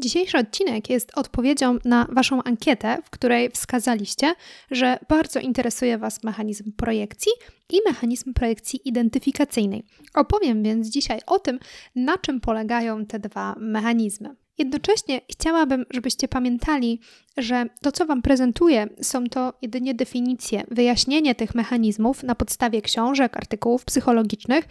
Dzisiejszy 0.00 0.38
odcinek 0.38 0.90
jest 0.90 1.12
odpowiedzią 1.14 1.78
na 1.84 2.06
Waszą 2.12 2.42
ankietę, 2.42 2.98
w 3.04 3.10
której 3.10 3.50
wskazaliście, 3.50 4.34
że 4.70 4.98
bardzo 5.08 5.40
interesuje 5.40 5.98
Was 5.98 6.24
mechanizm 6.24 6.72
projekcji 6.72 7.32
i 7.70 7.78
mechanizm 7.86 8.34
projekcji 8.34 8.88
identyfikacyjnej. 8.88 9.84
Opowiem 10.14 10.62
więc 10.62 10.88
dzisiaj 10.88 11.20
o 11.26 11.38
tym, 11.38 11.58
na 11.96 12.18
czym 12.18 12.40
polegają 12.40 13.06
te 13.06 13.18
dwa 13.18 13.54
mechanizmy. 13.58 14.36
Jednocześnie 14.58 15.20
chciałabym, 15.30 15.84
żebyście 15.90 16.28
pamiętali, 16.28 17.00
że 17.36 17.66
to, 17.82 17.92
co 17.92 18.06
Wam 18.06 18.22
prezentuję, 18.22 18.86
są 19.02 19.26
to 19.26 19.52
jedynie 19.62 19.94
definicje, 19.94 20.64
wyjaśnienie 20.70 21.34
tych 21.34 21.54
mechanizmów 21.54 22.22
na 22.22 22.34
podstawie 22.34 22.82
książek, 22.82 23.36
artykułów 23.36 23.84
psychologicznych, 23.84 24.64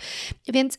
więc 0.48 0.78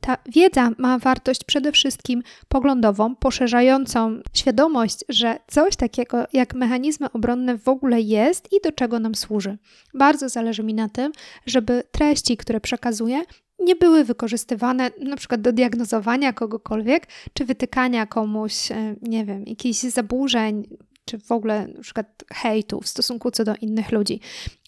ta 0.00 0.16
wiedza 0.28 0.70
ma 0.78 0.98
wartość 0.98 1.44
przede 1.44 1.72
wszystkim 1.72 2.22
poglądową, 2.48 3.16
poszerzającą 3.16 4.20
świadomość, 4.34 5.04
że 5.08 5.38
coś 5.46 5.76
takiego 5.76 6.24
jak 6.32 6.54
mechanizmy 6.54 7.12
obronne 7.12 7.58
w 7.58 7.68
ogóle 7.68 8.00
jest 8.00 8.52
i 8.52 8.60
do 8.64 8.72
czego 8.72 8.98
nam 8.98 9.14
służy. 9.14 9.58
Bardzo 9.94 10.28
zależy 10.28 10.62
mi 10.62 10.74
na 10.74 10.88
tym, 10.88 11.12
żeby 11.46 11.82
treści, 11.92 12.36
które 12.36 12.60
przekazuję, 12.60 13.22
nie 13.58 13.76
były 13.76 14.04
wykorzystywane 14.04 14.90
na 15.00 15.16
przykład 15.16 15.40
do 15.40 15.52
diagnozowania 15.52 16.32
kogokolwiek, 16.32 17.06
czy 17.32 17.44
wytykania 17.44 18.06
komuś, 18.06 18.72
e, 18.72 18.94
nie 19.02 19.24
wiem, 19.24 19.44
jakichś 19.46 19.78
zaburzeń, 19.78 20.68
czy 21.08 21.18
w 21.18 21.32
ogóle 21.32 21.66
na 21.66 21.82
przykład 21.82 22.24
hejtu 22.32 22.80
w 22.80 22.88
stosunku 22.88 23.30
co 23.30 23.44
do 23.44 23.54
innych 23.60 23.92
ludzi. 23.92 24.20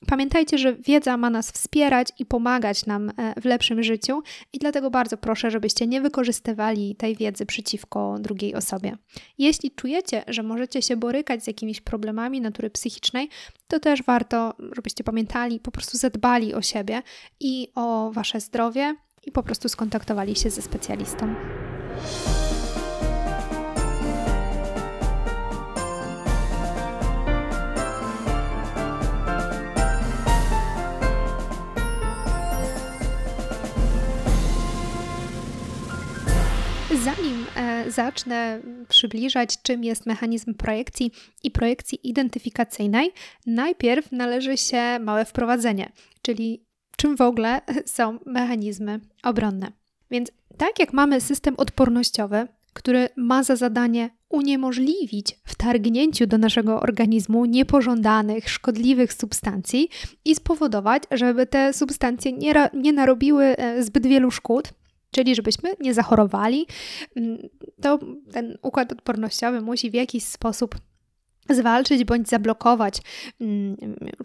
Pamiętajcie, 0.06 0.58
że 0.58 0.74
wiedza 0.74 1.16
ma 1.16 1.30
nas 1.30 1.50
wspierać 1.50 2.08
i 2.18 2.26
pomagać 2.26 2.86
nam 2.86 3.08
e, 3.08 3.40
w 3.40 3.44
lepszym 3.44 3.82
życiu 3.82 4.22
i 4.52 4.58
dlatego 4.58 4.90
bardzo 4.90 5.16
proszę, 5.16 5.50
żebyście 5.50 5.86
nie 5.86 6.00
wykorzystywali 6.00 6.96
tej 6.96 7.16
wiedzy 7.16 7.46
przeciwko 7.46 8.16
drugiej 8.20 8.54
osobie. 8.54 8.96
Jeśli 9.38 9.70
czujecie, 9.70 10.24
że 10.28 10.42
możecie 10.42 10.82
się 10.82 10.96
borykać 10.96 11.44
z 11.44 11.46
jakimiś 11.46 11.80
problemami 11.80 12.40
natury 12.40 12.70
psychicznej, 12.70 13.28
to 13.68 13.80
też 13.80 14.02
warto, 14.02 14.54
żebyście 14.72 15.04
pamiętali, 15.04 15.60
po 15.60 15.70
prostu 15.70 15.98
zadbali 15.98 16.54
o 16.54 16.62
siebie 16.62 17.02
i 17.40 17.68
o 17.74 18.10
wasze 18.12 18.40
zdrowie 18.40 18.96
i 19.26 19.32
po 19.32 19.42
prostu 19.42 19.68
skontaktowali 19.68 20.36
się 20.36 20.50
ze 20.50 20.62
specjalistą. 20.62 21.34
Zanim 37.04 37.46
e, 37.56 37.90
zacznę 37.90 38.60
przybliżać, 38.88 39.62
czym 39.62 39.84
jest 39.84 40.06
mechanizm 40.06 40.54
projekcji 40.54 41.12
i 41.42 41.50
projekcji 41.50 42.08
identyfikacyjnej, 42.08 43.12
najpierw 43.46 44.12
należy 44.12 44.56
się 44.56 44.98
małe 45.00 45.24
wprowadzenie, 45.24 45.92
czyli 46.22 46.64
czym 46.96 47.16
w 47.16 47.20
ogóle 47.20 47.60
są 47.96 48.18
mechanizmy 48.26 49.00
obronne. 49.22 49.72
Więc 50.10 50.32
tak 50.56 50.78
jak 50.78 50.92
mamy 50.92 51.20
system 51.20 51.54
odpornościowy, 51.56 52.46
który 52.72 53.08
ma 53.16 53.42
za 53.42 53.56
zadanie 53.56 54.10
uniemożliwić 54.28 55.38
wtargnięciu 55.44 56.26
do 56.26 56.38
naszego 56.38 56.80
organizmu 56.80 57.44
niepożądanych, 57.44 58.48
szkodliwych 58.48 59.12
substancji 59.12 59.88
i 60.24 60.34
spowodować, 60.34 61.02
żeby 61.10 61.46
te 61.46 61.72
substancje 61.72 62.32
nie, 62.32 62.54
nie 62.74 62.92
narobiły 62.92 63.44
e, 63.44 63.82
zbyt 63.82 64.06
wielu 64.06 64.30
szkód, 64.30 64.72
Czyli, 65.10 65.34
żebyśmy 65.34 65.70
nie 65.80 65.94
zachorowali, 65.94 66.66
mm, 67.16 67.38
to 67.82 67.98
ten 68.32 68.58
układ 68.62 68.92
odpornościowy 68.92 69.60
musi 69.60 69.90
w 69.90 69.94
jakiś 69.94 70.24
sposób 70.24 70.74
zwalczyć 71.54 72.04
bądź 72.04 72.28
zablokować 72.28 73.02
mm, 73.40 73.76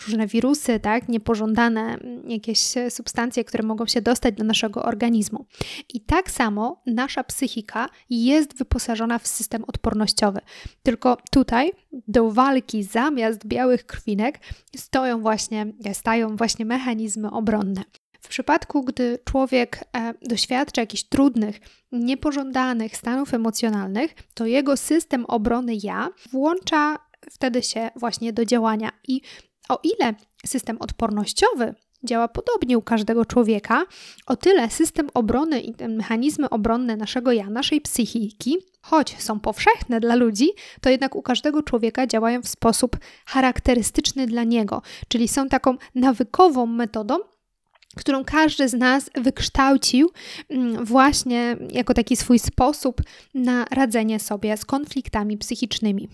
różne 0.05 0.27
wirusy, 0.27 0.79
tak, 0.79 1.09
niepożądane 1.09 1.81
mm, 1.81 2.29
jakieś 2.29 2.59
substancje, 2.89 3.43
które 3.43 3.63
mogą 3.63 3.85
się 3.85 4.01
dostać 4.01 4.35
do 4.35 4.43
naszego 4.43 4.83
organizmu. 4.83 5.45
I 5.93 6.01
tak 6.01 6.31
samo 6.31 6.81
nasza 6.85 7.23
psychika 7.23 7.89
jest 8.09 8.57
wyposażona 8.57 9.19
w 9.19 9.27
system 9.27 9.63
odpornościowy. 9.67 10.39
Tylko 10.83 11.17
tutaj 11.31 11.71
do 12.07 12.31
walki 12.31 12.83
zamiast 12.83 13.47
białych 13.47 13.85
krwinek 13.85 14.39
stoją 14.75 15.21
właśnie, 15.21 15.73
stają 15.93 16.35
właśnie 16.35 16.65
mechanizmy 16.65 17.31
obronne. 17.31 17.83
W 18.25 18.27
przypadku, 18.27 18.83
gdy 18.83 19.19
człowiek 19.25 19.83
e, 19.97 20.13
doświadcza 20.21 20.81
jakichś 20.81 21.03
trudnych, 21.03 21.59
niepożądanych 21.91 22.97
stanów 22.97 23.33
emocjonalnych, 23.33 24.15
to 24.33 24.45
jego 24.45 24.77
system 24.77 25.25
obrony 25.25 25.73
ja 25.83 26.09
włącza 26.31 26.97
wtedy 27.31 27.63
się 27.63 27.89
właśnie 27.95 28.33
do 28.33 28.45
działania. 28.45 28.91
I 29.07 29.21
o 29.69 29.79
ile 29.83 30.13
system 30.45 30.77
odpornościowy 30.79 31.75
działa 32.03 32.27
podobnie 32.27 32.77
u 32.77 32.81
każdego 32.81 33.25
człowieka, 33.25 33.85
o 34.25 34.35
tyle 34.35 34.69
system 34.69 35.09
obrony 35.13 35.59
i 35.59 35.73
te 35.73 35.87
mechanizmy 35.87 36.49
obronne 36.49 36.95
naszego 36.97 37.31
ja, 37.31 37.49
naszej 37.49 37.81
psychiki, 37.81 38.57
choć 38.81 39.21
są 39.21 39.39
powszechne 39.39 39.99
dla 39.99 40.15
ludzi, 40.15 40.49
to 40.81 40.89
jednak 40.89 41.15
u 41.15 41.21
każdego 41.21 41.63
człowieka 41.63 42.07
działają 42.07 42.41
w 42.41 42.47
sposób 42.47 42.97
charakterystyczny 43.25 44.27
dla 44.27 44.43
niego, 44.43 44.81
czyli 45.07 45.27
są 45.27 45.49
taką 45.49 45.77
nawykową 45.95 46.65
metodą, 46.65 47.17
którą 47.95 48.25
każdy 48.25 48.69
z 48.69 48.73
nas 48.73 49.09
wykształcił 49.15 50.11
mm, 50.49 50.85
właśnie 50.85 51.57
jako 51.69 51.93
taki 51.93 52.15
swój 52.15 52.39
sposób 52.39 53.01
na 53.33 53.65
radzenie 53.71 54.19
sobie 54.19 54.57
z 54.57 54.65
konfliktami 54.65 55.37
psychicznymi. 55.37 56.09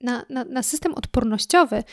Na, 0.00 0.24
na, 0.30 0.44
na 0.44 0.62
system 0.62 0.94
odpornościowy 0.94 1.84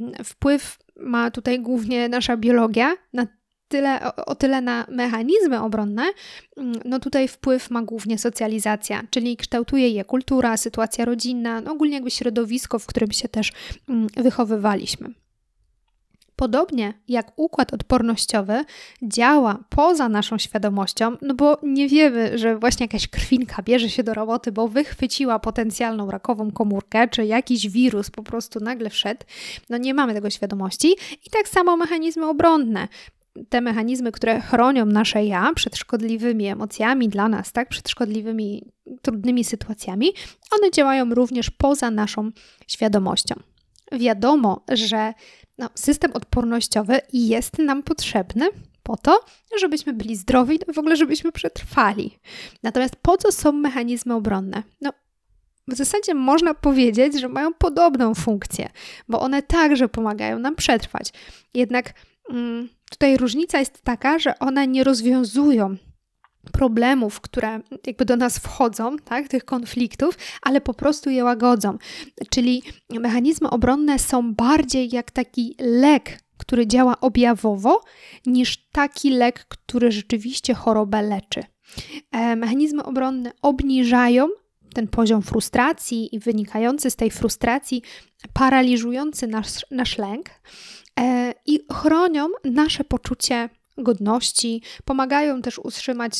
mm, 0.00 0.24
wpływ 0.24 0.78
ma 0.96 1.30
tutaj 1.30 1.60
głównie 1.60 2.08
nasza 2.08 2.36
biologia, 2.36 2.96
na 3.12 3.26
tyle, 3.68 4.00
o, 4.04 4.24
o, 4.24 4.34
tyle 4.34 4.60
na 4.60 4.86
mechanizmy 4.88 5.60
obronne, 5.60 6.02
mm, 6.56 6.74
no 6.84 6.98
tutaj 6.98 7.28
wpływ 7.28 7.70
ma 7.70 7.82
głównie 7.82 8.18
socjalizacja, 8.18 9.02
czyli 9.10 9.36
kształtuje 9.36 9.88
je 9.88 10.04
kultura, 10.04 10.56
sytuacja 10.56 11.04
rodzinna, 11.04 11.60
no 11.60 11.72
ogólnie 11.72 11.94
jakby 11.94 12.10
środowisko, 12.10 12.78
w 12.78 12.86
którym 12.86 13.12
się 13.12 13.28
też 13.28 13.52
wychowywaliśmy. 14.16 15.21
Podobnie 16.42 16.94
jak 17.08 17.32
układ 17.36 17.74
odpornościowy 17.74 18.64
działa 19.02 19.64
poza 19.68 20.08
naszą 20.08 20.38
świadomością, 20.38 21.16
no 21.22 21.34
bo 21.34 21.58
nie 21.62 21.88
wiemy, 21.88 22.38
że 22.38 22.58
właśnie 22.58 22.84
jakaś 22.84 23.08
krwinka 23.08 23.62
bierze 23.62 23.90
się 23.90 24.02
do 24.02 24.14
roboty, 24.14 24.52
bo 24.52 24.68
wychwyciła 24.68 25.38
potencjalną 25.38 26.10
rakową 26.10 26.50
komórkę, 26.50 27.08
czy 27.08 27.24
jakiś 27.26 27.68
wirus 27.68 28.10
po 28.10 28.22
prostu 28.22 28.60
nagle 28.60 28.90
wszedł, 28.90 29.20
no 29.70 29.76
nie 29.78 29.94
mamy 29.94 30.14
tego 30.14 30.30
świadomości. 30.30 30.92
I 31.26 31.30
tak 31.30 31.48
samo 31.48 31.76
mechanizmy 31.76 32.28
obronne 32.28 32.88
te 33.48 33.60
mechanizmy, 33.60 34.12
które 34.12 34.40
chronią 34.40 34.86
nasze 34.86 35.24
ja 35.24 35.52
przed 35.54 35.76
szkodliwymi 35.76 36.46
emocjami 36.46 37.08
dla 37.08 37.28
nas, 37.28 37.52
tak, 37.52 37.68
przed 37.68 37.88
szkodliwymi, 37.88 38.72
trudnymi 39.02 39.44
sytuacjami, 39.44 40.12
one 40.60 40.70
działają 40.70 41.14
również 41.14 41.50
poza 41.50 41.90
naszą 41.90 42.30
świadomością. 42.68 43.34
Wiadomo, 43.92 44.64
że 44.72 45.12
no, 45.62 45.70
system 45.74 46.12
odpornościowy 46.12 47.00
jest 47.12 47.58
nam 47.58 47.82
potrzebny 47.82 48.48
po 48.82 48.96
to, 48.96 49.24
żebyśmy 49.60 49.92
byli 49.92 50.16
zdrowi, 50.16 50.58
no 50.66 50.74
w 50.74 50.78
ogóle 50.78 50.96
żebyśmy 50.96 51.32
przetrwali. 51.32 52.18
Natomiast 52.62 52.96
po 52.96 53.16
co 53.16 53.32
są 53.32 53.52
mechanizmy 53.52 54.14
obronne? 54.14 54.62
No, 54.80 54.92
w 55.68 55.74
zasadzie 55.74 56.14
można 56.14 56.54
powiedzieć, 56.54 57.20
że 57.20 57.28
mają 57.28 57.54
podobną 57.54 58.14
funkcję, 58.14 58.70
bo 59.08 59.20
one 59.20 59.42
także 59.42 59.88
pomagają 59.88 60.38
nam 60.38 60.56
przetrwać. 60.56 61.12
Jednak 61.54 61.94
mm, 62.30 62.68
tutaj 62.90 63.16
różnica 63.16 63.58
jest 63.58 63.82
taka, 63.82 64.18
że 64.18 64.38
one 64.38 64.66
nie 64.66 64.84
rozwiązują 64.84 65.76
problemów, 66.52 67.20
które 67.20 67.60
jakby 67.86 68.04
do 68.04 68.16
nas 68.16 68.38
wchodzą, 68.38 68.96
tak, 68.96 69.28
tych 69.28 69.44
konfliktów, 69.44 70.18
ale 70.42 70.60
po 70.60 70.74
prostu 70.74 71.10
je 71.10 71.24
łagodzą. 71.24 71.78
Czyli 72.30 72.62
mechanizmy 72.90 73.50
obronne 73.50 73.98
są 73.98 74.34
bardziej 74.34 74.88
jak 74.92 75.10
taki 75.10 75.56
lek, 75.58 76.18
który 76.36 76.66
działa 76.66 77.00
objawowo, 77.00 77.80
niż 78.26 78.56
taki 78.72 79.10
lek, 79.10 79.44
który 79.48 79.92
rzeczywiście 79.92 80.54
chorobę 80.54 81.02
leczy. 81.02 81.42
E, 82.12 82.36
mechanizmy 82.36 82.84
obronne 82.84 83.32
obniżają 83.42 84.28
ten 84.74 84.88
poziom 84.88 85.22
frustracji 85.22 86.14
i 86.14 86.18
wynikający 86.18 86.90
z 86.90 86.96
tej 86.96 87.10
frustracji 87.10 87.82
paraliżujący 88.32 89.26
nasz, 89.26 89.66
nasz 89.70 89.98
lęk 89.98 90.30
e, 91.00 91.34
i 91.46 91.60
chronią 91.72 92.28
nasze 92.44 92.84
poczucie 92.84 93.48
godności, 93.78 94.62
pomagają 94.84 95.42
też 95.42 95.58
utrzymać 95.58 96.12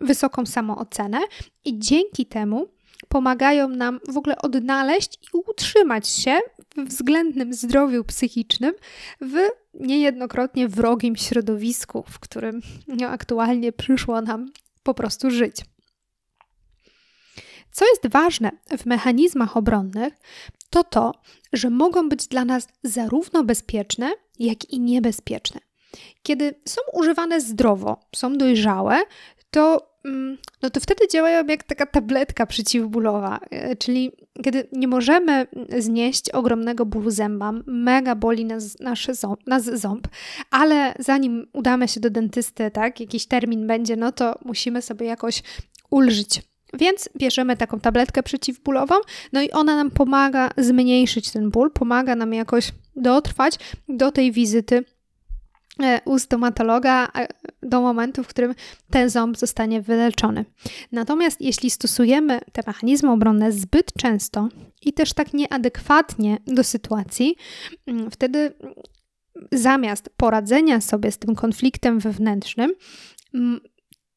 wysoką 0.00 0.46
samoocenę 0.46 1.18
i 1.64 1.78
dzięki 1.78 2.26
temu 2.26 2.68
pomagają 3.08 3.68
nam 3.68 4.00
w 4.08 4.16
ogóle 4.16 4.38
odnaleźć 4.38 5.14
i 5.14 5.36
utrzymać 5.50 6.08
się 6.08 6.38
w 6.76 6.84
względnym 6.84 7.54
zdrowiu 7.54 8.04
psychicznym 8.04 8.74
w 9.20 9.36
niejednokrotnie 9.74 10.68
wrogim 10.68 11.16
środowisku, 11.16 12.04
w 12.08 12.18
którym 12.18 12.60
aktualnie 13.08 13.72
przyszło 13.72 14.22
nam 14.22 14.52
po 14.82 14.94
prostu 14.94 15.30
żyć. 15.30 15.56
Co 17.72 17.84
jest 17.84 18.08
ważne 18.08 18.50
w 18.78 18.86
mechanizmach 18.86 19.56
obronnych, 19.56 20.14
to 20.70 20.84
to, 20.84 21.12
że 21.52 21.70
mogą 21.70 22.08
być 22.08 22.26
dla 22.26 22.44
nas 22.44 22.68
zarówno 22.82 23.44
bezpieczne, 23.44 24.12
jak 24.38 24.64
i 24.70 24.80
niebezpieczne. 24.80 25.60
Kiedy 26.22 26.54
są 26.64 26.80
używane 26.92 27.40
zdrowo, 27.40 28.00
są 28.16 28.38
dojrzałe, 28.38 28.98
to, 29.50 29.90
mm, 30.04 30.38
no 30.62 30.70
to 30.70 30.80
wtedy 30.80 31.08
działają 31.08 31.46
jak 31.46 31.62
taka 31.62 31.86
tabletka 31.86 32.46
przeciwbólowa, 32.46 33.40
e, 33.50 33.76
czyli 33.76 34.12
kiedy 34.44 34.68
nie 34.72 34.88
możemy 34.88 35.46
znieść 35.78 36.30
ogromnego 36.30 36.86
bólu 36.86 37.10
zęba, 37.10 37.52
mega 37.66 38.14
boli 38.14 38.44
nas, 38.44 38.80
nasz 38.80 39.06
ząb, 39.06 39.46
nas 39.46 39.64
ząb, 39.64 40.08
ale 40.50 40.94
zanim 40.98 41.46
udamy 41.52 41.88
się 41.88 42.00
do 42.00 42.10
dentysty, 42.10 42.70
tak, 42.70 43.00
jakiś 43.00 43.26
termin 43.26 43.66
będzie, 43.66 43.96
no 43.96 44.12
to 44.12 44.38
musimy 44.44 44.82
sobie 44.82 45.06
jakoś 45.06 45.42
ulżyć. 45.90 46.42
Więc 46.74 47.08
bierzemy 47.16 47.56
taką 47.56 47.80
tabletkę 47.80 48.22
przeciwbólową, 48.22 48.94
no 49.32 49.42
i 49.42 49.50
ona 49.50 49.76
nam 49.76 49.90
pomaga 49.90 50.50
zmniejszyć 50.56 51.30
ten 51.30 51.50
ból, 51.50 51.70
pomaga 51.70 52.16
nam 52.16 52.34
jakoś 52.34 52.72
dotrwać 52.96 53.58
do 53.88 54.12
tej 54.12 54.32
wizyty 54.32 54.84
u 56.04 56.18
stomatologa 56.18 57.08
e, 57.14 57.28
do 57.62 57.80
momentu, 57.80 58.24
w 58.24 58.28
którym 58.28 58.54
ten 58.90 59.10
ząb 59.10 59.38
zostanie 59.38 59.82
wyleczony. 59.82 60.44
Natomiast 60.92 61.40
jeśli 61.40 61.70
stosujemy 61.70 62.40
te 62.52 62.62
mechanizmy 62.66 63.10
obronne 63.10 63.52
zbyt 63.52 63.92
często 63.92 64.48
i 64.82 64.92
też 64.92 65.12
tak 65.12 65.32
nieadekwatnie 65.32 66.38
do 66.46 66.64
sytuacji, 66.64 67.36
mm, 67.86 68.10
wtedy 68.10 68.52
zamiast 69.52 70.10
poradzenia 70.16 70.80
sobie 70.80 71.12
z 71.12 71.18
tym 71.18 71.34
konfliktem 71.34 71.98
wewnętrznym, 71.98 72.74
mm, 73.34 73.60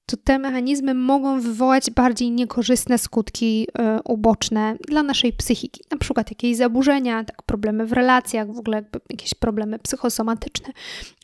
to 0.09 0.17
te 0.17 0.39
mechanizmy 0.39 0.93
mogą 0.93 1.41
wywołać 1.41 1.91
bardziej 1.91 2.31
niekorzystne 2.31 2.97
skutki 2.97 3.67
y, 3.97 4.03
uboczne 4.03 4.75
dla 4.87 5.03
naszej 5.03 5.33
psychiki, 5.33 5.81
na 5.91 5.97
przykład 5.97 6.31
jakieś 6.31 6.57
zaburzenia, 6.57 7.23
tak, 7.23 7.43
problemy 7.43 7.85
w 7.85 7.93
relacjach, 7.93 8.53
w 8.53 8.59
ogóle 8.59 8.83
jakieś 9.09 9.33
problemy 9.33 9.79
psychosomatyczne, 9.79 10.73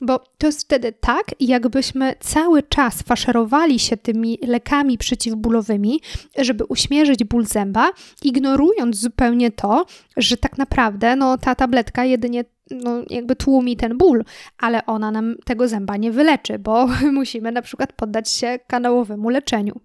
bo 0.01 0.19
to 0.37 0.47
jest 0.47 0.61
wtedy 0.61 0.91
tak, 0.91 1.23
jakbyśmy 1.39 2.15
cały 2.19 2.63
czas 2.63 3.01
faszerowali 3.01 3.79
się 3.79 3.97
tymi 3.97 4.39
lekami 4.47 4.97
przeciwbólowymi, 4.97 6.01
żeby 6.37 6.65
uśmierzyć 6.65 7.23
ból 7.23 7.45
zęba, 7.45 7.91
ignorując 8.23 8.95
zupełnie 8.95 9.51
to, 9.51 9.85
że 10.17 10.37
tak 10.37 10.57
naprawdę 10.57 11.15
no, 11.15 11.37
ta 11.37 11.55
tabletka 11.55 12.05
jedynie 12.05 12.45
no, 12.71 13.03
jakby 13.09 13.35
tłumi 13.35 13.77
ten 13.77 13.97
ból, 13.97 14.23
ale 14.57 14.85
ona 14.85 15.11
nam 15.11 15.35
tego 15.45 15.67
zęba 15.67 15.97
nie 15.97 16.11
wyleczy, 16.11 16.59
bo 16.59 16.87
musimy 17.19 17.51
na 17.51 17.61
przykład 17.61 17.93
poddać 17.93 18.29
się 18.29 18.59
kanałowemu 18.67 19.29
leczeniu. 19.29 19.79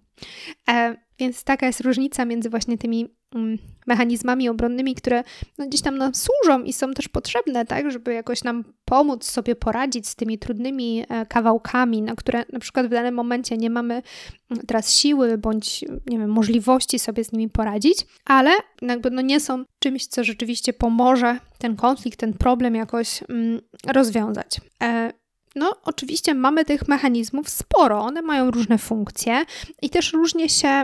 E, 0.69 0.95
więc 1.21 1.43
taka 1.43 1.67
jest 1.67 1.81
różnica 1.81 2.25
między 2.25 2.49
właśnie 2.49 2.77
tymi 2.77 3.07
mm, 3.35 3.57
mechanizmami 3.87 4.49
obronnymi, 4.49 4.95
które 4.95 5.23
no, 5.57 5.67
gdzieś 5.67 5.81
tam 5.81 5.97
nam 5.97 6.11
służą 6.15 6.63
i 6.63 6.73
są 6.73 6.93
też 6.93 7.07
potrzebne, 7.07 7.65
tak, 7.65 7.91
żeby 7.91 8.13
jakoś 8.13 8.43
nam 8.43 8.63
pomóc 8.85 9.25
sobie 9.25 9.55
poradzić 9.55 10.07
z 10.07 10.15
tymi 10.15 10.39
trudnymi 10.39 11.03
e, 11.09 11.25
kawałkami, 11.25 12.01
na 12.01 12.15
które 12.15 12.43
na 12.53 12.59
przykład 12.59 12.85
w 12.85 12.89
danym 12.89 13.15
momencie 13.15 13.57
nie 13.57 13.69
mamy 13.69 13.93
mm, 13.93 14.65
teraz 14.67 14.93
siły 14.93 15.37
bądź 15.37 15.85
nie 16.07 16.19
wiem, 16.19 16.29
możliwości 16.29 16.99
sobie 16.99 17.23
z 17.23 17.31
nimi 17.31 17.49
poradzić, 17.49 18.05
ale 18.25 18.51
jakby 18.81 19.11
no, 19.11 19.21
nie 19.21 19.39
są 19.39 19.63
czymś, 19.79 20.07
co 20.07 20.23
rzeczywiście 20.23 20.73
pomoże 20.73 21.37
ten 21.57 21.75
konflikt, 21.75 22.19
ten 22.19 22.33
problem 22.33 22.75
jakoś 22.75 23.23
mm, 23.29 23.61
rozwiązać. 23.87 24.61
E, 24.83 25.20
no, 25.55 25.75
oczywiście 25.83 26.33
mamy 26.33 26.65
tych 26.65 26.87
mechanizmów 26.87 27.49
sporo, 27.49 27.99
one 27.99 28.21
mają 28.21 28.51
różne 28.51 28.77
funkcje 28.77 29.43
i 29.81 29.89
też 29.89 30.13
różnie 30.13 30.49
się 30.49 30.83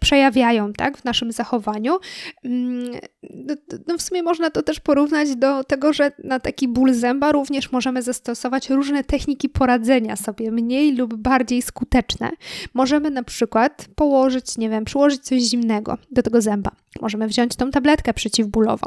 przejawiają 0.00 0.72
tak, 0.72 0.98
w 0.98 1.04
naszym 1.04 1.32
zachowaniu. 1.32 1.98
Mm, 2.44 3.00
no, 3.30 3.54
no, 3.88 3.98
w 3.98 4.02
sumie 4.02 4.22
można 4.22 4.50
to 4.50 4.62
też 4.62 4.80
porównać 4.80 5.36
do 5.36 5.64
tego, 5.64 5.92
że 5.92 6.12
na 6.24 6.40
taki 6.40 6.68
ból 6.68 6.94
zęba 6.94 7.32
również 7.32 7.72
możemy 7.72 8.02
zastosować 8.02 8.70
różne 8.70 9.04
techniki 9.04 9.48
poradzenia 9.48 10.16
sobie, 10.16 10.50
mniej 10.50 10.96
lub 10.96 11.14
bardziej 11.14 11.62
skuteczne. 11.62 12.30
Możemy 12.74 13.10
na 13.10 13.22
przykład 13.22 13.86
położyć, 13.94 14.58
nie 14.58 14.70
wiem, 14.70 14.84
przyłożyć 14.84 15.22
coś 15.22 15.42
zimnego 15.42 15.98
do 16.10 16.22
tego 16.22 16.40
zęba. 16.40 16.70
Możemy 17.00 17.28
wziąć 17.28 17.56
tą 17.56 17.70
tabletkę 17.70 18.14
przeciwbólową. 18.14 18.86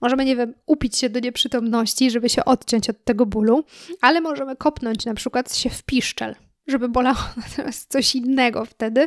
Możemy, 0.00 0.24
nie 0.24 0.36
wiem, 0.36 0.54
upić 0.66 0.96
się 0.96 1.08
do 1.08 1.20
nieprzytomności, 1.20 2.10
żeby 2.10 2.28
się 2.28 2.44
odciąć 2.44 2.90
od 2.90 3.04
tego 3.04 3.26
bólu, 3.26 3.64
ale 4.00 4.20
możemy 4.20 4.56
kopnąć 4.56 5.04
na 5.04 5.14
przykład 5.14 5.56
się 5.56 5.70
w 5.70 5.82
piszczel, 5.82 6.34
żeby 6.66 6.88
bolało 6.88 7.18
natomiast 7.48 7.90
coś 7.90 8.14
innego 8.14 8.64
wtedy 8.64 9.06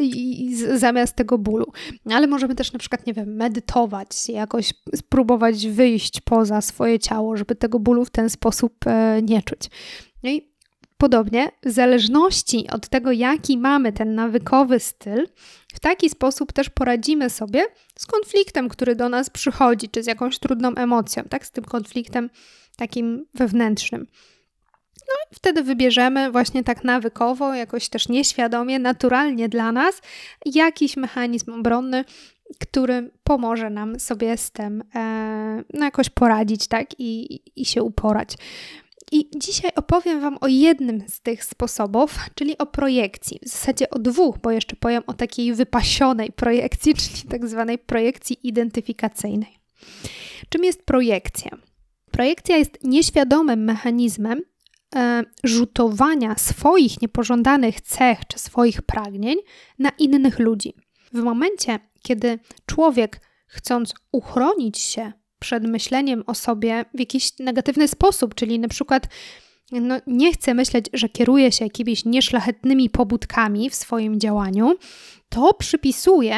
i, 0.00 0.44
i 0.46 0.56
z, 0.56 0.80
zamiast 0.80 1.16
tego 1.16 1.38
bólu. 1.38 1.66
Ale 2.10 2.26
możemy 2.26 2.54
też 2.54 2.72
na 2.72 2.78
przykład, 2.78 3.06
nie 3.06 3.12
wiem, 3.12 3.36
medytować, 3.36 4.28
jakoś 4.28 4.74
spróbować 4.96 5.68
wyjść 5.68 6.20
poza 6.20 6.60
swoje 6.60 6.98
ciało, 6.98 7.36
żeby 7.36 7.54
tego 7.54 7.78
bólu 7.78 8.04
w 8.04 8.10
ten 8.10 8.30
sposób 8.30 8.74
e, 8.86 9.22
nie 9.22 9.42
czuć. 9.42 9.60
No 10.22 10.30
i 10.30 10.48
Podobnie, 10.98 11.50
w 11.62 11.70
zależności 11.70 12.68
od 12.70 12.88
tego, 12.88 13.12
jaki 13.12 13.58
mamy 13.58 13.92
ten 13.92 14.14
nawykowy 14.14 14.80
styl, 14.80 15.28
w 15.74 15.80
taki 15.80 16.10
sposób 16.10 16.52
też 16.52 16.70
poradzimy 16.70 17.30
sobie 17.30 17.66
z 17.98 18.06
konfliktem, 18.06 18.68
który 18.68 18.96
do 18.96 19.08
nas 19.08 19.30
przychodzi, 19.30 19.88
czy 19.88 20.02
z 20.02 20.06
jakąś 20.06 20.38
trudną 20.38 20.74
emocją, 20.74 21.22
tak? 21.24 21.46
Z 21.46 21.50
tym 21.50 21.64
konfliktem 21.64 22.30
takim 22.76 23.26
wewnętrznym. 23.34 24.06
No 25.08 25.14
i 25.32 25.34
wtedy 25.34 25.62
wybierzemy 25.62 26.30
właśnie 26.30 26.64
tak 26.64 26.84
nawykowo, 26.84 27.54
jakoś 27.54 27.88
też 27.88 28.08
nieświadomie, 28.08 28.78
naturalnie 28.78 29.48
dla 29.48 29.72
nas 29.72 30.02
jakiś 30.44 30.96
mechanizm 30.96 31.52
obronny, 31.52 32.04
który 32.60 33.10
pomoże 33.24 33.70
nam 33.70 34.00
sobie 34.00 34.36
z 34.36 34.50
tym 34.50 34.82
e, 34.94 35.64
no 35.74 35.84
jakoś 35.84 36.10
poradzić, 36.10 36.68
tak? 36.68 36.86
I, 37.00 37.40
i 37.56 37.64
się 37.64 37.82
uporać. 37.82 38.36
I 39.12 39.30
dzisiaj 39.36 39.70
opowiem 39.76 40.20
Wam 40.20 40.38
o 40.40 40.46
jednym 40.46 41.08
z 41.08 41.20
tych 41.20 41.44
sposobów, 41.44 42.18
czyli 42.34 42.58
o 42.58 42.66
projekcji. 42.66 43.40
W 43.42 43.48
zasadzie 43.48 43.90
o 43.90 43.98
dwóch, 43.98 44.38
bo 44.38 44.50
jeszcze 44.50 44.76
powiem 44.76 45.02
o 45.06 45.14
takiej 45.14 45.54
wypasionej 45.54 46.32
projekcji, 46.32 46.94
czyli 47.00 47.22
tak 47.28 47.48
zwanej 47.48 47.78
projekcji 47.78 48.38
identyfikacyjnej. 48.42 49.58
Czym 50.48 50.64
jest 50.64 50.82
projekcja? 50.82 51.50
Projekcja 52.10 52.56
jest 52.56 52.84
nieświadomym 52.84 53.64
mechanizmem 53.64 54.42
e, 54.94 55.22
rzutowania 55.44 56.38
swoich 56.38 57.02
niepożądanych 57.02 57.80
cech 57.80 58.18
czy 58.28 58.38
swoich 58.38 58.82
pragnień 58.82 59.36
na 59.78 59.90
innych 59.98 60.38
ludzi. 60.38 60.74
W 61.12 61.22
momencie, 61.22 61.78
kiedy 62.02 62.38
człowiek, 62.66 63.20
chcąc 63.46 63.94
uchronić 64.12 64.78
się 64.78 65.12
przed 65.38 65.64
myśleniem 65.64 66.22
o 66.26 66.34
sobie 66.34 66.84
w 66.94 67.00
jakiś 67.00 67.38
negatywny 67.38 67.88
sposób, 67.88 68.34
czyli 68.34 68.58
na 68.58 68.68
przykład 68.68 69.08
no, 69.72 69.96
nie 70.06 70.32
chce 70.32 70.54
myśleć, 70.54 70.86
że 70.92 71.08
kieruje 71.08 71.52
się 71.52 71.64
jakimiś 71.64 72.04
nieszlachetnymi 72.04 72.90
pobudkami 72.90 73.70
w 73.70 73.74
swoim 73.74 74.20
działaniu, 74.20 74.74
to 75.28 75.54
przypisuje 75.54 76.36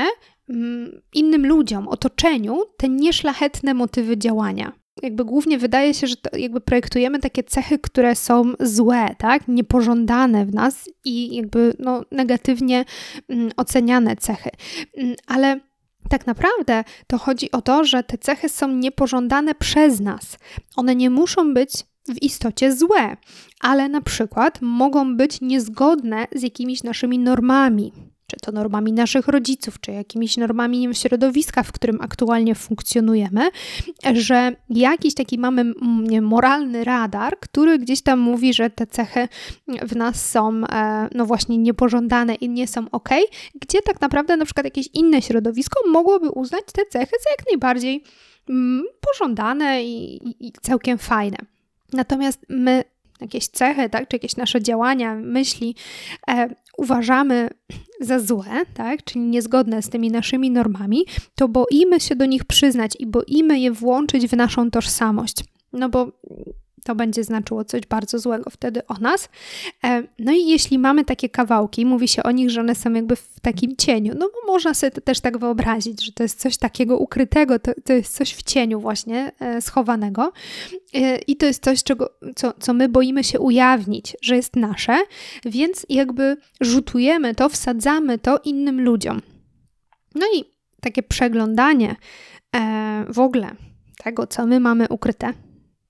mm, 0.49 1.03
innym 1.15 1.47
ludziom, 1.47 1.89
otoczeniu 1.89 2.63
te 2.77 2.89
nieszlachetne 2.89 3.75
motywy 3.75 4.19
działania. 4.19 4.73
Jakby 5.03 5.25
głównie 5.25 5.59
wydaje 5.59 5.95
się, 5.95 6.07
że 6.07 6.15
jakby 6.33 6.61
projektujemy 6.61 7.19
takie 7.19 7.45
cechy, 7.45 7.79
które 7.79 8.17
są 8.17 8.53
złe, 8.61 9.15
tak? 9.19 9.49
Niepożądane 9.49 10.47
w 10.47 10.55
nas 10.55 10.89
i 11.05 11.37
jakby 11.37 11.75
no, 11.79 12.05
negatywnie 12.11 12.85
mm, 13.29 13.51
oceniane 13.57 14.17
cechy. 14.17 14.51
Mm, 14.97 15.17
ale 15.27 15.61
tak 16.09 16.27
naprawdę 16.27 16.85
to 17.07 17.19
chodzi 17.19 17.51
o 17.51 17.63
to, 17.63 17.85
że 17.85 18.03
te 18.03 18.19
cechy 18.19 18.49
są 18.49 18.69
niepożądane 18.69 19.55
przez 19.55 20.01
nas. 20.01 20.39
One 20.77 20.97
nie 20.97 21.11
muszą 21.11 21.55
być 21.55 21.73
w 22.09 22.23
istocie 22.23 22.77
złe, 22.77 23.17
ale 23.61 23.89
na 23.89 24.01
przykład 24.01 24.59
mogą 24.63 25.17
być 25.17 25.41
niezgodne 25.41 26.27
z 26.35 26.43
jakimiś 26.43 26.83
naszymi 26.83 27.19
normami 27.19 27.93
czy 28.31 28.37
to 28.37 28.53
normami 28.53 28.93
naszych 28.93 29.29
rodziców, 29.29 29.81
czy 29.81 29.93
jakimiś 29.93 30.37
normami 30.37 30.89
środowiska, 30.93 31.63
w 31.63 31.73
którym 31.73 32.01
aktualnie 32.01 32.55
funkcjonujemy, 32.55 33.51
że 34.15 34.57
jakiś 34.71 35.15
taki 35.15 35.39
mamy 35.39 35.73
nie, 36.03 36.23
moralny 36.23 36.85
radar, 36.85 37.39
który 37.41 37.79
gdzieś 37.79 38.03
tam 38.03 38.19
mówi, 38.19 38.55
że 38.55 38.71
te 38.71 38.87
cechy 38.87 39.29
w 39.83 39.97
nas 39.97 40.31
są 40.31 40.63
e, 40.65 41.09
no 41.15 41.27
właśnie 41.27 41.59
niepożądane 41.59 42.35
i 42.35 42.49
nie 42.49 42.67
są 42.67 42.91
ok, 42.93 43.09
gdzie 43.61 43.83
tak 43.83 44.01
naprawdę 44.01 44.37
na 44.37 44.45
przykład 44.45 44.65
jakieś 44.65 44.89
inne 44.95 45.23
środowisko 45.23 45.81
mogłoby 45.89 46.31
uznać 46.31 46.65
te 46.73 46.87
cechy 46.87 47.17
za 47.25 47.31
jak 47.31 47.47
najbardziej 47.51 48.05
mm, 48.49 48.85
pożądane 49.01 49.85
i, 49.85 50.29
i, 50.29 50.47
i 50.49 50.53
całkiem 50.63 50.99
fajne. 50.99 51.39
Natomiast 51.93 52.47
my 52.49 52.85
jakieś 53.21 53.49
cechy, 53.49 53.91
tak, 53.91 54.09
czy 54.09 54.17
jakieś 54.17 54.37
nasze 54.37 54.63
działania, 54.63 55.15
myśli 55.15 55.75
e, 56.31 56.49
uważamy 56.81 57.49
za 58.01 58.21
złe, 58.21 58.45
tak, 58.75 59.05
czyli 59.05 59.21
niezgodne 59.21 59.83
z 59.83 59.91
tymi 59.91 60.11
naszymi 60.11 60.51
normami, 60.51 61.05
to 61.35 61.49
boimy 61.49 62.01
się 62.01 62.17
do 62.17 62.27
nich 62.27 62.45
przyznać 62.45 62.93
i 62.99 63.07
boimy 63.07 63.61
je 63.61 63.73
włączyć 63.73 64.27
w 64.27 64.37
naszą 64.37 64.71
tożsamość. 64.71 65.45
No 65.73 65.89
bo 65.89 66.13
to 66.85 66.95
będzie 66.95 67.25
znaczyło 67.25 67.65
coś 67.65 67.87
bardzo 67.87 68.19
złego 68.19 68.51
wtedy 68.51 68.87
o 68.87 68.95
nas. 68.95 69.29
E, 69.85 70.03
no 70.19 70.33
i 70.33 70.47
jeśli 70.47 70.79
mamy 70.79 71.05
takie 71.05 71.29
kawałki, 71.29 71.87
mówi 71.87 72.09
się 72.09 72.23
o 72.23 72.31
nich, 72.31 72.51
że 72.51 72.61
one 72.61 72.75
są 72.75 72.93
jakby 72.93 73.17
w 73.17 73.41
takim 73.43 73.77
cieniu, 73.77 74.15
no 74.19 74.29
bo 74.29 74.53
można 74.53 74.75
sobie 74.75 74.91
to 74.91 75.01
też 75.01 75.21
tak 75.21 75.39
wyobrazić, 75.39 76.05
że 76.05 76.13
to 76.13 76.23
jest 76.23 76.41
coś 76.41 76.57
takiego 76.57 76.99
ukrytego, 76.99 77.59
to, 77.59 77.73
to 77.85 77.93
jest 77.93 78.17
coś 78.17 78.35
w 78.35 78.43
cieniu 78.43 78.81
właśnie 78.81 79.33
e, 79.41 79.63
schowanego 79.63 80.33
e, 80.95 81.19
i 81.19 81.37
to 81.37 81.47
jest 81.47 81.65
coś, 81.65 81.83
czego, 81.83 82.11
co, 82.37 82.53
co 82.61 82.75
my 82.75 82.89
boimy 82.89 83.25
się 83.25 83.41
ujawnić, 83.41 84.17
że 84.23 84.37
jest 84.37 84.57
nasze, 84.57 84.99
więc 85.45 85.87
jakby 85.89 86.37
rzutujemy 86.61 87.35
to, 87.35 87.49
wsadzamy 87.49 88.19
to 88.19 88.41
innym 88.45 88.81
ludziom. 88.81 89.21
No 90.15 90.27
i 90.35 90.45
takie 90.81 91.03
przeglądanie 91.03 91.97
w 93.09 93.19
ogóle 93.19 93.51
tego, 94.05 94.27
co 94.27 94.47
my 94.47 94.61
mamy 94.61 94.87
ukryte, 94.89 95.33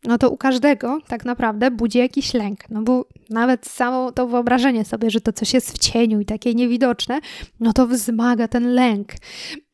no 0.04 0.19
to 0.19 0.30
u 0.30 0.37
każdego 0.37 0.99
tak 1.09 1.25
naprawdę 1.25 1.71
budzi 1.71 1.99
jakiś 1.99 2.35
lęk. 2.35 2.71
No 2.71 2.83
bo 2.83 3.04
nawet 3.30 3.66
samo 3.66 4.12
to 4.12 4.26
wyobrażenie 4.26 4.85
sobie, 4.85 5.11
że 5.11 5.21
to 5.21 5.33
coś 5.33 5.54
jest 5.54 5.73
w 5.73 5.78
cieniu 5.78 6.21
i 6.21 6.25
takie 6.25 6.54
niewidoczne, 6.54 7.21
no 7.61 7.73
to 7.73 7.87
wzmaga 7.87 8.49
ten 8.49 8.75
lęk. 8.75 9.09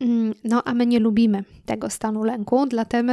Mm, 0.00 0.34
no 0.44 0.62
a 0.64 0.74
my 0.74 0.86
nie 0.86 1.00
lubimy 1.00 1.44
tego 1.66 1.90
stanu 1.90 2.24
lęku, 2.24 2.66
dlatego, 2.66 3.12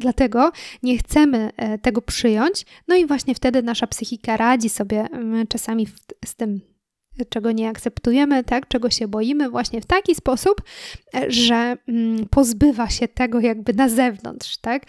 dlatego 0.00 0.52
nie 0.82 0.98
chcemy 0.98 1.50
e, 1.56 1.78
tego 1.78 2.02
przyjąć. 2.02 2.66
No 2.88 2.96
i 2.96 3.06
właśnie 3.06 3.34
wtedy 3.34 3.62
nasza 3.62 3.86
psychika 3.86 4.36
radzi 4.36 4.68
sobie 4.68 5.06
mm, 5.10 5.46
czasami 5.46 5.86
z 6.24 6.34
tym 6.34 6.60
czego 7.24 7.52
nie 7.52 7.68
akceptujemy, 7.68 8.44
tak, 8.44 8.68
czego 8.68 8.90
się 8.90 9.08
boimy, 9.08 9.50
właśnie 9.50 9.80
w 9.80 9.86
taki 9.86 10.14
sposób, 10.14 10.62
e, 11.14 11.30
że 11.30 11.76
mm, 11.88 12.28
pozbywa 12.28 12.88
się 12.88 13.08
tego 13.08 13.40
jakby 13.40 13.74
na 13.74 13.88
zewnątrz, 13.88 14.56
tak? 14.56 14.82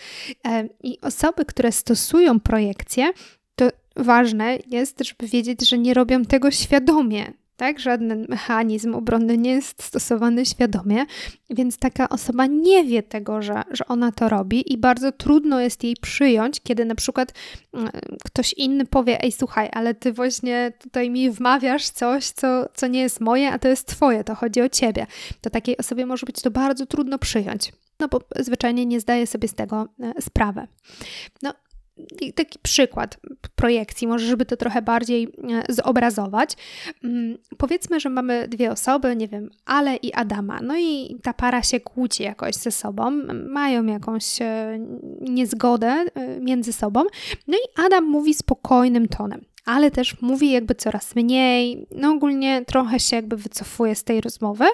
E, 0.47 0.69
I 0.83 1.01
osoby, 1.01 1.45
które 1.45 1.71
stosują 1.71 2.39
projekcję, 2.39 3.11
to 3.55 3.69
ważne 3.95 4.57
jest, 4.67 5.03
żeby 5.03 5.27
wiedzieć, 5.27 5.69
że 5.69 5.77
nie 5.77 5.93
robią 5.93 6.25
tego 6.25 6.51
świadomie, 6.51 7.33
tak? 7.57 7.79
Żaden 7.79 8.25
mechanizm 8.29 8.95
obronny 8.95 9.37
nie 9.37 9.51
jest 9.51 9.83
stosowany 9.83 10.45
świadomie, 10.45 11.05
więc 11.49 11.77
taka 11.77 12.09
osoba 12.09 12.45
nie 12.45 12.83
wie 12.83 13.03
tego, 13.03 13.41
że, 13.41 13.63
że 13.71 13.87
ona 13.87 14.11
to 14.11 14.29
robi 14.29 14.73
i 14.73 14.77
bardzo 14.77 15.11
trudno 15.11 15.59
jest 15.59 15.83
jej 15.83 15.95
przyjąć, 16.01 16.61
kiedy 16.63 16.85
na 16.85 16.95
przykład 16.95 17.33
mm, 17.73 17.89
ktoś 18.25 18.53
inny 18.53 18.85
powie: 18.85 19.23
Ej, 19.23 19.31
słuchaj, 19.31 19.69
ale 19.73 19.95
ty 19.95 20.13
właśnie 20.13 20.73
tutaj 20.79 21.09
mi 21.09 21.31
wmawiasz 21.31 21.89
coś, 21.89 22.29
co, 22.29 22.65
co 22.73 22.87
nie 22.87 23.01
jest 23.01 23.21
moje, 23.21 23.51
a 23.51 23.59
to 23.59 23.67
jest 23.67 23.87
twoje, 23.87 24.23
to 24.23 24.35
chodzi 24.35 24.61
o 24.61 24.69
ciebie. 24.69 25.07
To 25.41 25.49
takiej 25.49 25.77
osobie 25.77 26.05
może 26.05 26.25
być 26.25 26.41
to 26.41 26.51
bardzo 26.51 26.85
trudno 26.85 27.19
przyjąć 27.19 27.71
no 27.99 28.07
bo 28.07 28.19
zwyczajnie 28.39 28.85
nie 28.85 28.99
zdaje 28.99 29.27
sobie 29.27 29.47
z 29.47 29.53
tego 29.53 29.87
e, 29.99 30.21
sprawy. 30.21 30.67
No, 31.41 31.53
taki 32.35 32.59
przykład 32.59 33.17
projekcji, 33.55 34.07
może 34.07 34.25
żeby 34.25 34.45
to 34.45 34.57
trochę 34.57 34.81
bardziej 34.81 35.23
e, 35.23 35.73
zobrazować. 35.73 36.53
Mm, 37.03 37.37
powiedzmy, 37.57 37.99
że 37.99 38.09
mamy 38.09 38.47
dwie 38.47 38.71
osoby, 38.71 39.15
nie 39.15 39.27
wiem, 39.27 39.49
Ale 39.65 39.95
i 39.95 40.13
Adama. 40.13 40.59
No 40.63 40.77
i 40.77 41.17
ta 41.23 41.33
para 41.33 41.63
się 41.63 41.79
kłóci 41.79 42.23
jakoś 42.23 42.55
ze 42.55 42.71
sobą, 42.71 43.11
mają 43.49 43.85
jakąś 43.85 44.41
e, 44.41 44.79
niezgodę 45.21 45.87
e, 45.87 46.39
między 46.39 46.73
sobą. 46.73 47.03
No 47.47 47.57
i 47.57 47.85
Adam 47.85 48.05
mówi 48.05 48.33
spokojnym 48.33 49.07
tonem 49.07 49.41
ale 49.67 49.91
też 49.91 50.21
mówi 50.21 50.51
jakby 50.51 50.75
coraz 50.75 51.15
mniej, 51.15 51.87
no 51.91 52.11
ogólnie 52.11 52.65
trochę 52.65 52.99
się 52.99 53.15
jakby 53.15 53.37
wycofuje 53.37 53.95
z 53.95 54.03
tej 54.03 54.21
rozmowy, 54.21 54.65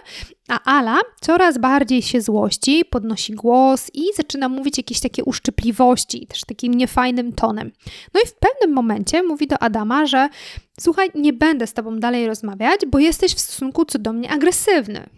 a 0.47 0.77
Ala 0.77 0.99
coraz 1.21 1.57
bardziej 1.57 2.01
się 2.01 2.21
złości, 2.21 2.85
podnosi 2.85 3.33
głos 3.33 3.91
i 3.93 4.03
zaczyna 4.15 4.49
mówić 4.49 4.77
jakieś 4.77 4.99
takie 4.99 5.23
uszczypliwości, 5.23 6.27
też 6.27 6.41
takim 6.41 6.73
niefajnym 6.73 7.33
tonem. 7.33 7.71
No 8.13 8.21
i 8.21 8.27
w 8.27 8.33
pewnym 8.33 8.73
momencie 8.75 9.23
mówi 9.23 9.47
do 9.47 9.59
Adama, 9.59 10.05
że 10.05 10.29
słuchaj, 10.79 11.09
nie 11.15 11.33
będę 11.33 11.67
z 11.67 11.73
tobą 11.73 11.99
dalej 11.99 12.27
rozmawiać, 12.27 12.81
bo 12.87 12.99
jesteś 12.99 13.33
w 13.33 13.39
stosunku 13.39 13.85
co 13.85 13.99
do 13.99 14.13
mnie 14.13 14.31
agresywny. 14.31 15.09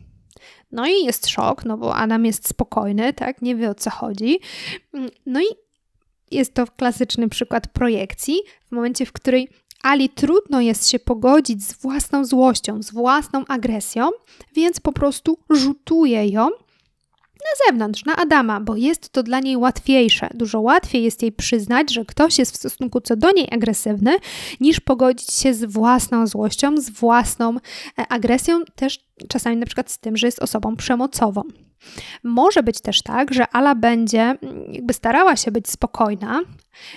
No 0.71 0.87
i 0.87 1.05
jest 1.05 1.27
szok, 1.27 1.65
no 1.65 1.77
bo 1.77 1.95
Adam 1.95 2.25
jest 2.25 2.47
spokojny, 2.47 3.13
tak, 3.13 3.41
nie 3.41 3.55
wie 3.55 3.69
o 3.69 3.75
co 3.75 3.89
chodzi. 3.89 4.39
No 5.25 5.41
i 5.41 5.45
jest 6.31 6.53
to 6.53 6.67
klasyczny 6.67 7.29
przykład 7.29 7.67
projekcji, 7.67 8.39
w 8.67 8.71
momencie, 8.71 9.05
w 9.05 9.11
której 9.11 9.49
Ali 9.85 10.09
trudno 10.09 10.61
jest 10.61 10.89
się 10.89 10.99
pogodzić 10.99 11.63
z 11.63 11.73
własną 11.73 12.25
złością, 12.25 12.83
z 12.83 12.91
własną 12.91 13.45
agresją, 13.45 14.09
więc 14.55 14.79
po 14.79 14.93
prostu 14.93 15.37
rzutuje 15.49 16.27
ją 16.27 16.49
na 17.45 17.65
zewnątrz, 17.67 18.05
na 18.05 18.15
Adama, 18.15 18.61
bo 18.61 18.75
jest 18.75 19.09
to 19.09 19.23
dla 19.23 19.39
niej 19.39 19.57
łatwiejsze. 19.57 20.29
Dużo 20.33 20.61
łatwiej 20.61 21.03
jest 21.03 21.21
jej 21.21 21.31
przyznać, 21.31 21.93
że 21.93 22.05
ktoś 22.05 22.39
jest 22.39 22.51
w 22.51 22.55
stosunku 22.55 23.01
co 23.01 23.15
do 23.15 23.31
niej 23.31 23.47
agresywny, 23.51 24.17
niż 24.59 24.79
pogodzić 24.79 25.33
się 25.33 25.53
z 25.53 25.65
własną 25.65 26.27
złością, 26.27 26.77
z 26.77 26.89
własną 26.89 27.55
e, 27.99 28.07
agresją, 28.07 28.61
też 28.75 28.99
czasami 29.27 29.57
na 29.57 29.65
przykład 29.65 29.91
z 29.91 29.99
tym, 29.99 30.17
że 30.17 30.27
jest 30.27 30.39
osobą 30.39 30.75
przemocową. 30.75 31.41
Może 32.23 32.63
być 32.63 32.81
też 32.81 33.01
tak, 33.01 33.33
że 33.33 33.47
Ala 33.47 33.75
będzie 33.75 34.21
mm, 34.21 34.73
jakby 34.73 34.93
starała 34.93 35.35
się 35.35 35.51
być 35.51 35.69
spokojna 35.69 36.41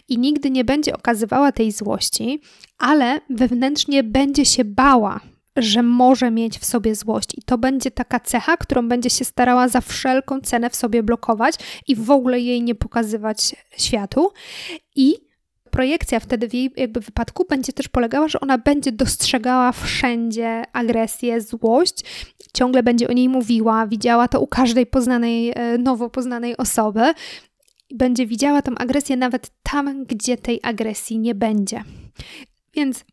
i 0.08 0.18
nigdy 0.18 0.50
nie 0.50 0.64
będzie 0.64 0.94
okazywała 0.94 1.52
tej 1.52 1.72
złości, 1.72 2.40
ale 2.78 3.20
wewnętrznie 3.30 4.02
będzie 4.02 4.44
się 4.44 4.64
bała, 4.64 5.20
że 5.56 5.82
może 5.82 6.30
mieć 6.30 6.58
w 6.58 6.64
sobie 6.64 6.94
złość. 6.94 7.38
I 7.38 7.42
to 7.42 7.58
będzie 7.58 7.90
taka 7.90 8.20
cecha, 8.20 8.56
którą 8.56 8.88
będzie 8.88 9.10
się 9.10 9.24
starała 9.24 9.68
za 9.68 9.80
wszelką 9.80 10.40
cenę 10.40 10.70
w 10.70 10.76
sobie 10.76 11.02
blokować 11.02 11.54
i 11.86 11.96
w 11.96 12.10
ogóle 12.10 12.40
jej 12.40 12.62
nie 12.62 12.74
pokazywać 12.74 13.56
światu. 13.76 14.32
I 14.96 15.27
projekcja 15.68 16.20
wtedy 16.20 16.48
w 16.48 16.54
jej 16.54 16.70
jakby 16.76 17.00
wypadku 17.00 17.44
będzie 17.48 17.72
też 17.72 17.88
polegała, 17.88 18.28
że 18.28 18.40
ona 18.40 18.58
będzie 18.58 18.92
dostrzegała 18.92 19.72
wszędzie 19.72 20.62
agresję, 20.72 21.40
złość, 21.40 22.04
ciągle 22.54 22.82
będzie 22.82 23.08
o 23.08 23.12
niej 23.12 23.28
mówiła, 23.28 23.86
widziała 23.86 24.28
to 24.28 24.40
u 24.40 24.46
każdej 24.46 24.86
poznanej, 24.86 25.52
e, 25.54 25.78
nowo 25.78 26.10
poznanej 26.10 26.56
osoby. 26.56 27.00
Będzie 27.90 28.26
widziała 28.26 28.62
tą 28.62 28.74
agresję 28.74 29.16
nawet 29.16 29.50
tam, 29.62 30.04
gdzie 30.04 30.36
tej 30.36 30.60
agresji 30.62 31.18
nie 31.18 31.34
będzie. 31.34 31.84
Więc 32.74 33.04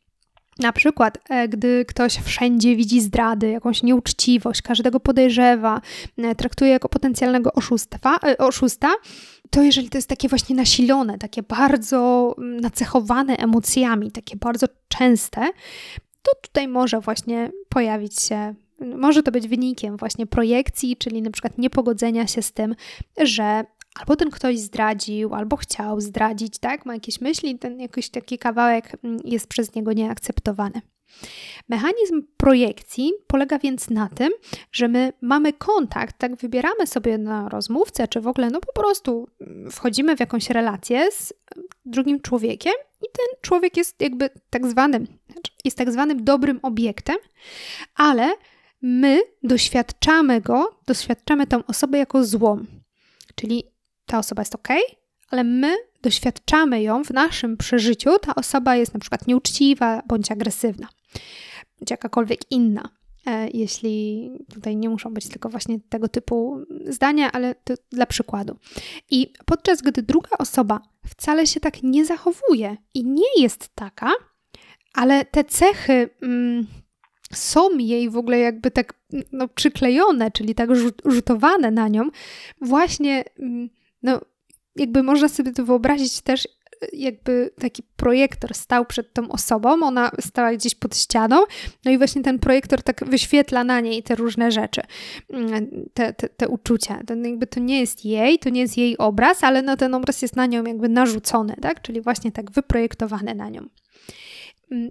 na 0.60 0.74
przykład, 0.74 1.18
e, 1.30 1.48
gdy 1.48 1.86
ktoś 1.86 2.18
wszędzie 2.18 2.76
widzi 2.76 3.02
zdrady, 3.02 3.50
jakąś 3.50 3.84
nieuczciwość, 3.84 4.62
każdego 4.62 5.00
podejrzewa, 5.00 5.82
e, 6.18 6.36
traktuje 6.36 6.72
jako 6.72 6.90
potencjalnego 6.90 7.54
oszustwa, 7.54 8.20
oszusta, 8.38 8.92
to 9.56 9.62
jeżeli 9.64 9.90
to 9.90 9.98
jest 9.98 10.10
takie 10.10 10.28
właśnie 10.28 10.56
nasilone, 10.56 11.18
takie 11.18 11.44
bardzo 11.44 12.36
mm, 12.38 12.60
nacechowane 12.60 13.38
emocjami, 13.38 14.12
takie 14.12 14.38
bardzo 14.38 14.68
częste, 14.88 15.42
to 16.22 16.32
tutaj 16.42 16.68
może 16.68 17.00
właśnie 17.00 17.52
pojawić 17.70 18.22
się, 18.22 18.54
może 18.98 19.24
to 19.24 19.32
być 19.32 19.48
wynikiem 19.48 19.98
właśnie 19.98 20.28
projekcji, 20.28 20.98
czyli 20.98 21.22
na 21.22 21.32
przykład 21.32 21.58
niepogodzenia 21.58 22.28
się 22.28 22.42
z 22.42 22.52
tym, 22.52 22.76
że 23.18 23.66
albo 24.00 24.16
ten 24.16 24.30
ktoś 24.30 24.60
zdradził, 24.60 25.34
albo 25.34 25.56
chciał 25.56 26.02
zdradzić, 26.02 26.60
tak? 26.60 26.86
Ma 26.86 26.94
jakieś 26.94 27.22
myśli, 27.22 27.60
ten 27.60 27.80
jakiś 27.80 28.10
taki 28.10 28.38
kawałek 28.38 28.92
mm, 29.04 29.20
jest 29.24 29.48
przez 29.48 29.76
niego 29.76 29.94
nieakceptowany. 29.94 30.82
Mechanizm 31.70 32.24
projekcji 32.38 33.14
polega 33.28 33.60
więc 33.60 33.90
na 33.90 34.10
tym, 34.10 34.30
że 34.72 34.88
my 34.88 35.14
mamy 35.22 35.54
kontakt, 35.54 36.18
tak 36.18 36.36
wybieramy 36.36 36.88
sobie 36.88 37.18
na 37.18 37.50
rozmówcę, 37.50 38.08
czy 38.08 38.22
w 38.22 38.28
ogóle 38.28 38.50
no 38.50 38.60
po 38.60 38.74
prostu 38.74 39.28
wchodzimy 39.72 40.16
w 40.16 40.20
jakąś 40.20 40.50
relację 40.50 41.12
z 41.12 41.34
drugim 41.86 42.22
człowiekiem 42.22 42.74
i 43.02 43.06
ten 43.14 43.42
człowiek 43.42 43.78
jest 43.78 44.02
jakby 44.02 44.30
tak 44.50 44.68
zwanym, 44.68 45.08
jest 45.66 45.78
tak 45.78 45.92
zwanym 45.92 46.24
dobrym 46.24 46.60
obiektem, 46.62 47.16
ale 47.96 48.34
my 48.82 49.22
doświadczamy 49.44 50.42
go, 50.42 50.80
doświadczamy 50.86 51.48
tą 51.48 51.66
osobę 51.66 51.98
jako 51.98 52.26
złą. 52.26 52.66
Czyli 53.36 53.64
ta 54.06 54.20
osoba 54.20 54.42
jest 54.42 54.56
ok, 54.56 54.68
ale 55.30 55.44
my 55.44 55.76
doświadczamy 56.02 56.82
ją 56.82 57.04
w 57.04 57.10
naszym 57.10 57.58
przeżyciu, 57.58 58.20
ta 58.20 58.36
osoba 58.36 58.76
jest 58.76 58.94
na 58.94 59.00
przykład 59.00 59.28
nieuczciwa 59.28 60.02
bądź 60.08 60.32
agresywna 60.32 60.88
bądź 61.80 61.92
jakakolwiek 61.92 62.52
inna. 62.52 62.90
E, 63.28 63.50
jeśli 63.50 64.30
tutaj 64.54 64.76
nie 64.76 64.90
muszą 64.90 65.14
być 65.14 65.30
tylko 65.30 65.50
właśnie 65.50 65.80
tego 65.90 66.08
typu 66.08 66.66
zdania, 66.86 67.32
ale 67.32 67.56
dla 67.92 68.06
przykładu. 68.06 68.58
I 69.12 69.34
podczas 69.46 69.82
gdy 69.82 70.02
druga 70.02 70.38
osoba 70.40 70.82
wcale 71.08 71.48
się 71.48 71.60
tak 71.60 71.84
nie 71.84 72.06
zachowuje 72.06 72.78
i 72.94 73.06
nie 73.06 73.42
jest 73.42 73.76
taka, 73.76 74.12
ale 74.94 75.26
te 75.26 75.44
cechy 75.44 76.10
mm, 76.22 76.68
są 77.34 77.78
jej 77.78 78.10
w 78.10 78.18
ogóle 78.18 78.40
jakby 78.40 78.72
tak 78.72 78.94
no, 79.32 79.48
przyklejone, 79.48 80.32
czyli 80.32 80.56
tak 80.56 80.70
rzutowane 81.06 81.72
na 81.72 81.88
nią, 81.88 82.10
właśnie 82.62 83.24
mm, 83.40 83.70
no, 84.06 84.22
jakby 84.76 85.04
można 85.04 85.30
sobie 85.30 85.52
to 85.52 85.66
wyobrazić 85.66 86.22
też 86.22 86.48
jakby 86.94 87.52
taki 87.60 87.84
projektor 87.96 88.54
stał 88.54 88.86
przed 88.86 89.14
tą 89.14 89.30
osobą, 89.30 89.70
ona 89.70 90.12
stała 90.20 90.54
gdzieś 90.54 90.76
pod 90.76 90.98
ścianą, 90.98 91.44
no 91.86 91.92
i 91.92 91.98
właśnie 91.98 92.22
ten 92.22 92.40
projektor 92.40 92.84
tak 92.84 93.06
wyświetla 93.06 93.64
na 93.64 93.80
niej 93.80 94.04
te 94.04 94.16
różne 94.16 94.52
rzeczy, 94.52 94.82
mm, 95.30 95.70
te, 95.94 96.14
te, 96.14 96.30
te 96.30 96.48
uczucia. 96.48 97.00
To 97.08 97.16
jakby 97.16 97.48
to 97.48 97.60
nie 97.60 97.80
jest 97.80 98.06
jej, 98.06 98.40
to 98.40 98.50
nie 98.50 98.62
jest 98.62 98.78
jej 98.78 98.98
obraz, 98.98 99.44
ale 99.44 99.62
no 99.62 99.78
ten 99.78 99.94
obraz 99.94 100.22
jest 100.22 100.36
na 100.36 100.46
nią 100.46 100.64
jakby 100.64 100.90
narzucony, 100.90 101.56
tak? 101.62 101.82
Czyli 101.82 102.02
właśnie 102.02 102.32
tak 102.32 102.52
wyprojektowany 102.52 103.36
na 103.36 103.50
nią. 103.50 103.62
Mm, 104.72 104.90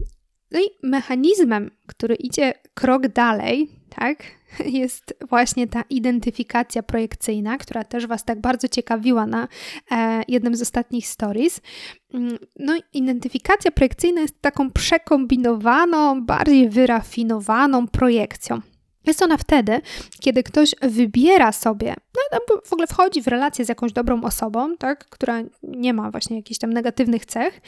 no 0.51 0.61
i 0.61 0.65
mechanizmem, 0.83 1.71
który 1.87 2.15
idzie 2.15 2.55
krok 2.75 3.09
dalej, 3.09 3.71
tak, 3.89 4.23
jest 4.81 5.15
właśnie 5.29 5.67
ta 5.67 5.83
identyfikacja 5.91 6.83
projekcyjna, 6.83 7.59
która 7.59 7.85
też 7.85 8.07
Was 8.07 8.25
tak 8.25 8.41
bardzo 8.41 8.69
ciekawiła 8.69 9.27
na 9.27 9.49
e, 9.91 10.23
jednym 10.29 10.57
z 10.57 10.63
ostatnich 10.63 11.07
stories. 11.07 11.61
Mm, 12.15 12.39
no, 12.59 12.77
identyfikacja 12.93 13.71
projekcyjna 13.71 14.21
jest 14.21 14.41
taką 14.41 14.71
przekombinowaną, 14.71 16.25
bardziej 16.25 16.69
wyrafinowaną 16.69 17.89
projekcją. 17.89 18.61
Jest 19.07 19.23
ona 19.23 19.37
wtedy, 19.37 19.81
kiedy 20.21 20.43
ktoś 20.43 20.75
wybiera 20.83 21.53
sobie, 21.53 21.95
no, 22.33 22.57
w 22.65 22.73
ogóle 22.73 22.87
wchodzi 22.87 23.23
w 23.23 23.27
relację 23.27 23.65
z 23.65 23.69
jakąś 23.69 23.93
dobrą 23.93 24.23
osobą, 24.23 24.77
tak, 24.77 25.05
która 25.05 25.43
nie 25.63 25.95
ma 25.95 26.11
właśnie 26.11 26.37
jakichś 26.37 26.59
tam 26.59 26.73
negatywnych 26.73 27.27
cech, 27.27 27.61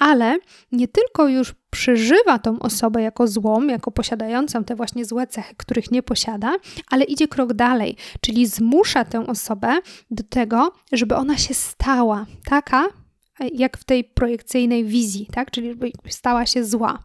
ale 0.00 0.38
nie 0.72 0.88
tylko 0.88 1.28
już 1.28 1.54
przeżywa 1.70 2.38
tą 2.38 2.58
osobę 2.58 3.02
jako 3.02 3.26
złą, 3.26 3.66
jako 3.66 3.90
posiadającą 3.90 4.64
te 4.64 4.74
właśnie 4.74 5.04
złe 5.04 5.26
cechy, 5.26 5.54
których 5.56 5.90
nie 5.90 6.02
posiada, 6.02 6.56
ale 6.90 7.04
idzie 7.04 7.28
krok 7.28 7.52
dalej, 7.52 7.96
czyli 8.20 8.46
zmusza 8.46 9.04
tę 9.04 9.26
osobę 9.26 9.78
do 10.10 10.22
tego, 10.22 10.72
żeby 10.92 11.16
ona 11.16 11.38
się 11.38 11.54
stała 11.54 12.26
taka, 12.44 12.86
jak 13.54 13.78
w 13.78 13.84
tej 13.84 14.04
projekcyjnej 14.04 14.84
wizji, 14.84 15.26
tak? 15.32 15.50
Czyli 15.50 15.68
żeby 15.68 15.92
stała 16.08 16.46
się 16.46 16.64
zła. 16.64 17.04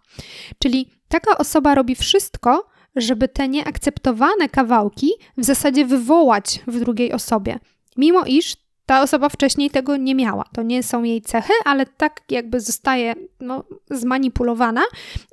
Czyli 0.59 0.89
taka 1.07 1.37
osoba 1.37 1.75
robi 1.75 1.95
wszystko, 1.95 2.67
żeby 2.95 3.27
te 3.27 3.47
nieakceptowane 3.47 4.49
kawałki 4.49 5.11
w 5.37 5.43
zasadzie 5.45 5.85
wywołać 5.85 6.61
w 6.67 6.79
drugiej 6.79 7.13
osobie. 7.13 7.59
Mimo 7.97 8.23
iż 8.25 8.64
ta 8.85 9.01
osoba 9.01 9.29
wcześniej 9.29 9.69
tego 9.69 9.97
nie 9.97 10.15
miała. 10.15 10.43
To 10.53 10.63
nie 10.63 10.83
są 10.83 11.03
jej 11.03 11.21
cechy, 11.21 11.53
ale 11.65 11.85
tak 11.85 12.21
jakby 12.29 12.59
zostaje 12.59 13.15
no, 13.39 13.63
zmanipulowana, 13.89 14.81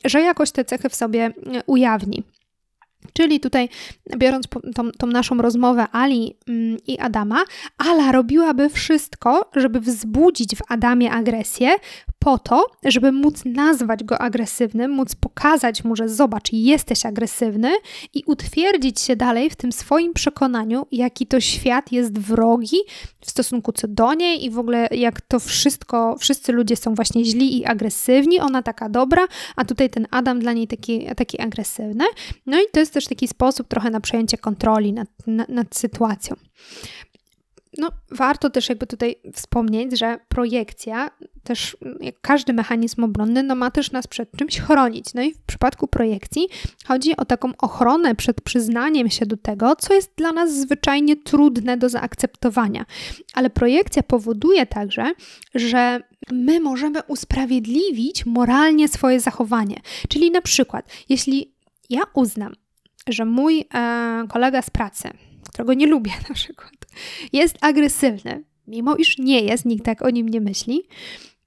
że 0.04 0.20
jakoś 0.20 0.50
te 0.50 0.64
cechy 0.64 0.88
w 0.88 0.94
sobie 0.94 1.24
e, 1.24 1.32
ujawni. 1.66 2.22
Czyli 3.12 3.40
tutaj, 3.40 3.68
biorąc 4.16 4.46
tą, 4.74 4.90
tą, 4.98 5.06
naszą 5.06 5.38
rozmowę 5.38 5.86
Ali 5.92 6.36
mm, 6.48 6.76
i 6.86 6.98
Adama, 6.98 7.44
Ala 7.78 8.12
robiłaby 8.12 8.68
wszystko, 8.68 9.50
żeby 9.56 9.80
wzbudzić 9.80 10.56
w 10.56 10.62
Adamie 10.68 11.12
agresję, 11.12 11.70
po 12.18 12.38
to, 12.38 12.66
żeby 12.84 13.12
móc 13.12 13.44
nazwać 13.44 14.04
go 14.04 14.18
agresywnym, 14.18 14.90
móc 14.90 15.14
pokazać 15.14 15.84
mu, 15.84 15.96
że 15.96 16.08
zobacz, 16.08 16.52
jesteś 16.52 17.06
agresywny 17.06 17.72
i 18.14 18.22
utwierdzić 18.26 19.00
się 19.00 19.16
dalej 19.16 19.50
w 19.50 19.56
tym 19.56 19.72
swoim 19.72 20.14
przekonaniu, 20.14 20.86
jaki 20.92 21.26
to 21.26 21.40
świat 21.40 21.92
jest 21.92 22.18
wrogi 22.18 22.76
w 23.20 23.30
stosunku 23.30 23.72
co 23.72 23.88
do 23.88 24.14
niej 24.14 24.44
i 24.44 24.50
w 24.50 24.58
ogóle 24.58 24.88
jak 24.90 25.20
to 25.20 25.40
wszystko, 25.40 26.16
wszyscy 26.18 26.52
ludzie 26.52 26.76
są 26.76 26.94
właśnie 26.94 27.24
źli 27.24 27.58
i 27.58 27.64
agresywni, 27.64 28.40
ona 28.40 28.62
taka 28.62 28.88
dobra, 28.88 29.26
a 29.56 29.64
tutaj 29.64 29.90
ten 29.90 30.06
Adam 30.10 30.40
dla 30.40 30.52
niej 30.52 30.68
taki, 30.68 31.06
taki 31.16 31.40
agresywny. 31.40 32.04
No 32.46 32.60
i 32.60 32.64
to 32.72 32.80
jest 32.80 32.91
też 32.92 33.06
taki 33.06 33.28
sposób 33.28 33.68
trochę 33.68 33.90
na 33.90 34.00
przejęcie 34.00 34.38
kontroli 34.38 34.92
nad, 34.92 35.08
nad, 35.26 35.48
nad 35.48 35.76
sytuacją. 35.76 36.36
No, 37.78 37.90
warto 38.10 38.50
też 38.50 38.68
jakby 38.68 38.86
tutaj 38.86 39.16
wspomnieć, 39.32 39.98
że 39.98 40.18
projekcja, 40.28 41.10
też 41.42 41.76
jak 42.00 42.20
każdy 42.20 42.52
mechanizm 42.52 43.04
obronny, 43.04 43.42
no 43.42 43.54
ma 43.54 43.70
też 43.70 43.92
nas 43.92 44.06
przed 44.06 44.36
czymś 44.36 44.60
chronić. 44.60 45.14
No 45.14 45.22
i 45.22 45.34
w 45.34 45.38
przypadku 45.38 45.88
projekcji 45.88 46.48
chodzi 46.86 47.16
o 47.16 47.24
taką 47.24 47.52
ochronę 47.58 48.14
przed 48.14 48.40
przyznaniem 48.40 49.10
się 49.10 49.26
do 49.26 49.36
tego, 49.36 49.76
co 49.76 49.94
jest 49.94 50.12
dla 50.16 50.32
nas 50.32 50.54
zwyczajnie 50.54 51.16
trudne 51.16 51.76
do 51.76 51.88
zaakceptowania. 51.88 52.84
Ale 53.34 53.50
projekcja 53.50 54.02
powoduje 54.02 54.66
także, 54.66 55.12
że 55.54 56.00
my 56.32 56.60
możemy 56.60 57.02
usprawiedliwić 57.02 58.26
moralnie 58.26 58.88
swoje 58.88 59.20
zachowanie. 59.20 59.76
Czyli 60.08 60.30
na 60.30 60.42
przykład, 60.42 60.88
jeśli 61.08 61.54
ja 61.90 62.00
uznam, 62.14 62.52
że 63.08 63.24
mój 63.24 63.64
e, 63.74 64.24
kolega 64.28 64.62
z 64.62 64.70
pracy, 64.70 65.10
którego 65.52 65.74
nie 65.74 65.86
lubię 65.86 66.12
na 66.28 66.34
przykład, 66.34 66.72
jest 67.32 67.56
agresywny, 67.60 68.44
mimo 68.66 68.96
iż 68.96 69.18
nie 69.18 69.40
jest, 69.40 69.64
nikt 69.64 69.84
tak 69.84 70.02
o 70.02 70.10
nim 70.10 70.28
nie 70.28 70.40
myśli, 70.40 70.82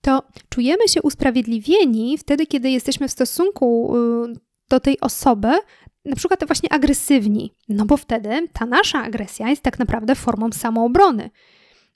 to 0.02 0.24
czujemy 0.50 0.88
się 0.88 1.02
usprawiedliwieni 1.02 2.18
wtedy, 2.18 2.46
kiedy 2.46 2.70
jesteśmy 2.70 3.08
w 3.08 3.12
stosunku 3.12 3.96
y, 3.98 4.34
do 4.70 4.80
tej 4.80 5.00
osoby, 5.00 5.52
na 6.06 6.15
przykład 6.15 6.46
właśnie 6.48 6.74
agresywni, 6.74 7.54
no 7.70 7.86
bo 7.86 7.98
wtedy 7.98 8.48
ta 8.54 8.65
nasza 8.65 9.04
agresja 9.04 9.50
jest 9.50 9.62
tak 9.62 9.80
naprawdę 9.80 10.15
formą 10.15 10.52
samoobrony. 10.52 11.30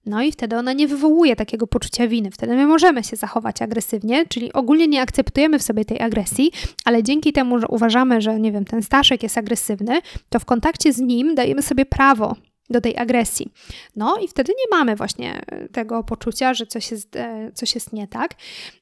No 0.05 0.21
i 0.21 0.31
wtedy 0.31 0.57
ona 0.57 0.73
nie 0.73 0.88
wywołuje 0.88 1.35
takiego 1.35 1.67
poczucia 1.67 2.07
winy. 2.07 2.31
Wtedy 2.31 2.55
my 2.55 2.67
możemy 2.67 3.03
się 3.03 3.15
zachować 3.15 3.62
agresywnie, 3.62 4.25
czyli 4.25 4.53
ogólnie 4.53 4.88
nie 4.88 5.01
akceptujemy 5.01 5.59
w 5.59 5.63
sobie 5.63 5.85
tej 5.85 6.01
agresji, 6.01 6.51
ale 6.85 7.03
dzięki 7.03 7.33
temu, 7.33 7.59
że 7.59 7.67
uważamy, 7.67 8.21
że 8.21 8.39
nie 8.39 8.51
wiem, 8.51 8.65
ten 8.65 8.83
Staszek 8.83 9.23
jest 9.23 9.38
agresywny, 9.38 10.01
to 10.29 10.39
w 10.39 10.45
kontakcie 10.45 10.93
z 10.93 10.99
nim 10.99 11.35
dajemy 11.35 11.62
sobie 11.62 11.85
prawo 11.85 12.35
do 12.69 12.81
tej 12.81 12.97
agresji. 12.97 13.51
No 13.95 14.17
i 14.17 14.27
wtedy 14.27 14.53
nie 14.53 14.77
mamy 14.77 14.95
właśnie 14.95 15.41
tego 15.71 16.03
poczucia, 16.03 16.53
że 16.53 16.65
coś 16.65 16.91
jest, 16.91 17.15
e, 17.15 17.51
coś 17.53 17.75
jest 17.75 17.93
nie 17.93 18.07
tak. 18.07 18.35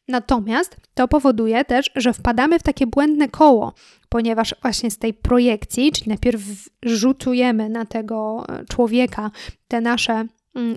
Natomiast 0.08 0.77
to 0.93 1.08
powoduje 1.08 1.65
też, 1.65 1.91
że 1.95 2.13
wpadamy 2.13 2.60
w 2.60 2.63
takie 2.63 2.88
błędne 2.88 3.30
koło, 3.30 3.73
ponieważ 4.10 4.56
właśnie 4.62 4.91
z 4.91 4.97
tej 4.97 5.13
projekcji, 5.13 5.91
czyli 5.91 6.10
najpierw 6.10 6.41
rzutujemy 6.84 7.69
na 7.69 7.86
tego 7.86 8.45
e, 8.49 8.65
człowieka 8.65 9.32
te 9.67 9.82
nasze 9.82 10.25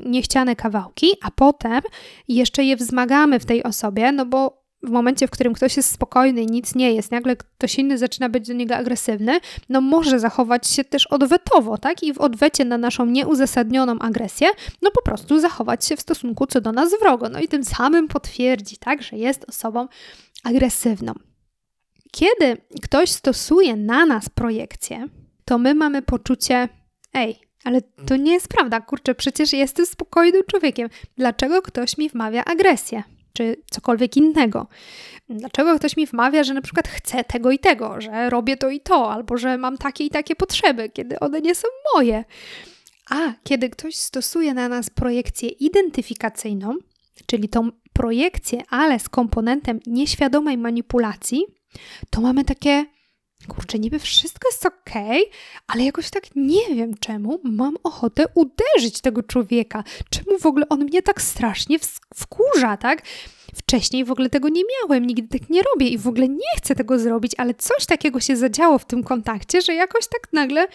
niechciane 0.07 0.57
kawałki, 0.57 1.07
a 1.23 1.31
potem 1.31 1.81
jeszcze 2.29 2.65
je 2.65 2.77
wzmagamy 2.77 3.41
w 3.41 3.45
tej 3.45 3.63
osobie, 3.63 4.13
no 4.13 4.27
bo 4.27 4.61
w 4.83 4.91
momencie, 4.91 5.27
w 5.27 5.31
którym 5.31 5.55
ktoś 5.55 5.77
jest 5.77 5.93
spokojny 5.93 6.43
i 6.43 6.47
nic 6.47 6.75
nie 6.75 6.93
jest, 6.93 7.11
nagle 7.13 7.37
ktoś 7.37 7.79
inny 7.79 7.99
zaczyna 7.99 8.29
być 8.29 8.49
do 8.49 8.55
niego 8.55 8.77
agresywny, 8.77 9.41
no 9.69 9.81
może 9.81 10.21
zachować 10.21 10.67
się 10.67 10.85
też 10.85 11.07
odwetowo, 11.07 11.79
tak? 11.79 12.03
I 12.03 12.13
w 12.13 12.19
odwecie 12.19 12.65
na 12.65 12.79
naszą 12.79 13.07
nieuzasadnioną 13.07 13.99
agresję, 13.99 14.49
no 14.83 14.91
po 14.91 15.03
prostu 15.03 15.41
zachować 15.41 15.85
się 15.85 15.97
w 15.97 16.01
stosunku 16.01 16.47
co 16.47 16.61
do 16.61 16.73
nas 16.73 16.91
wrogo. 17.01 17.29
No 17.29 17.41
i 17.41 17.49
tym 17.49 17.65
samym 17.65 18.09
potwierdzi, 18.09 18.77
tak, 18.77 19.03
że 19.03 19.17
jest 19.17 19.45
osobą 19.49 19.89
agresywną. 20.45 21.13
Kiedy 22.11 22.57
ktoś 22.83 23.11
stosuje 23.11 23.77
na 23.77 24.07
nas 24.07 24.29
projekcję, 24.29 25.09
to 25.45 25.59
my 25.59 25.75
mamy 25.75 26.03
poczucie, 26.03 26.69
ej, 27.15 27.50
ale 27.65 27.81
to 28.07 28.17
nie 28.17 28.33
jest 28.33 28.49
prawda, 28.49 28.81
kurczę, 28.81 29.15
przecież 29.15 29.53
jestem 29.53 29.87
spokojnym 29.87 30.43
człowiekiem. 30.47 30.89
Dlaczego 31.17 31.63
ktoś 31.63 31.99
mi 31.99 32.09
wmawia 32.09 32.45
agresję? 32.45 33.03
czy 33.33 33.57
cokolwiek 33.71 34.17
innego. 34.17 34.67
Dlaczego 35.29 35.79
ktoś 35.79 35.97
mi 35.97 36.07
wmawia, 36.07 36.45
że 36.45 36.55
na 36.55 36.63
przykład 36.63 36.89
chcę 36.89 37.25
tego 37.25 37.51
i 37.51 37.59
tego, 37.59 38.01
że 38.01 38.31
robię 38.31 38.57
to 38.57 38.71
i 38.71 38.81
to, 38.81 39.13
albo 39.13 39.37
że 39.39 39.59
mam 39.59 39.79
takie 39.79 40.05
i 40.05 40.11
takie 40.11 40.37
potrzeby, 40.37 40.89
kiedy 40.89 41.21
one 41.21 41.41
nie 41.41 41.55
są 41.55 41.69
moje? 41.95 42.25
A 43.11 43.33
kiedy 43.45 43.71
ktoś 43.71 43.97
stosuje 43.97 44.55
na 44.55 44.69
nas 44.69 44.91
projekcję 44.91 45.49
identyfikacyjną, 45.49 46.77
czyli 47.27 47.49
tą 47.49 47.71
projekcję, 47.93 48.63
ale 48.69 48.99
z 48.99 49.09
komponentem 49.09 49.81
nieświadomej 49.87 50.59
manipulacji, 50.59 51.45
to 52.11 52.21
mamy 52.21 52.45
takie 52.45 52.87
kurczę, 53.55 53.79
niby 53.79 53.99
wszystko 53.99 54.49
jest 54.49 54.67
ok, 54.67 54.91
ale 55.67 55.85
jakoś 55.85 56.11
tak 56.11 56.25
nie 56.37 56.75
wiem 56.75 56.95
czemu 57.01 57.41
mam 57.45 57.77
ochotę 57.85 58.25
uderzyć 58.35 59.01
tego 59.01 59.23
człowieka. 59.23 59.85
Czemu 60.11 60.39
w 60.39 60.47
ogóle 60.47 60.69
on 60.69 60.85
mnie 60.85 61.03
tak 61.03 61.23
strasznie 61.23 61.79
wkurza, 62.15 62.77
tak? 62.77 63.03
Wcześniej 63.55 64.05
w 64.05 64.11
ogóle 64.11 64.31
tego 64.31 64.49
nie 64.49 64.63
miałem, 64.83 65.07
nigdy 65.07 65.39
tak 65.39 65.51
nie 65.51 65.63
robię 65.63 65.89
i 65.89 65.99
w 65.99 66.09
ogóle 66.09 66.29
nie 66.29 66.57
chcę 66.57 66.75
tego 66.75 66.99
zrobić, 66.99 67.33
ale 67.39 67.55
coś 67.55 67.87
takiego 67.87 68.21
się 68.21 68.37
zadziało 68.37 68.79
w 68.79 68.85
tym 68.85 69.05
kontakcie, 69.05 69.63
że 69.63 69.75
jakoś 69.75 70.09
tak 70.09 70.33
nagle 70.33 70.67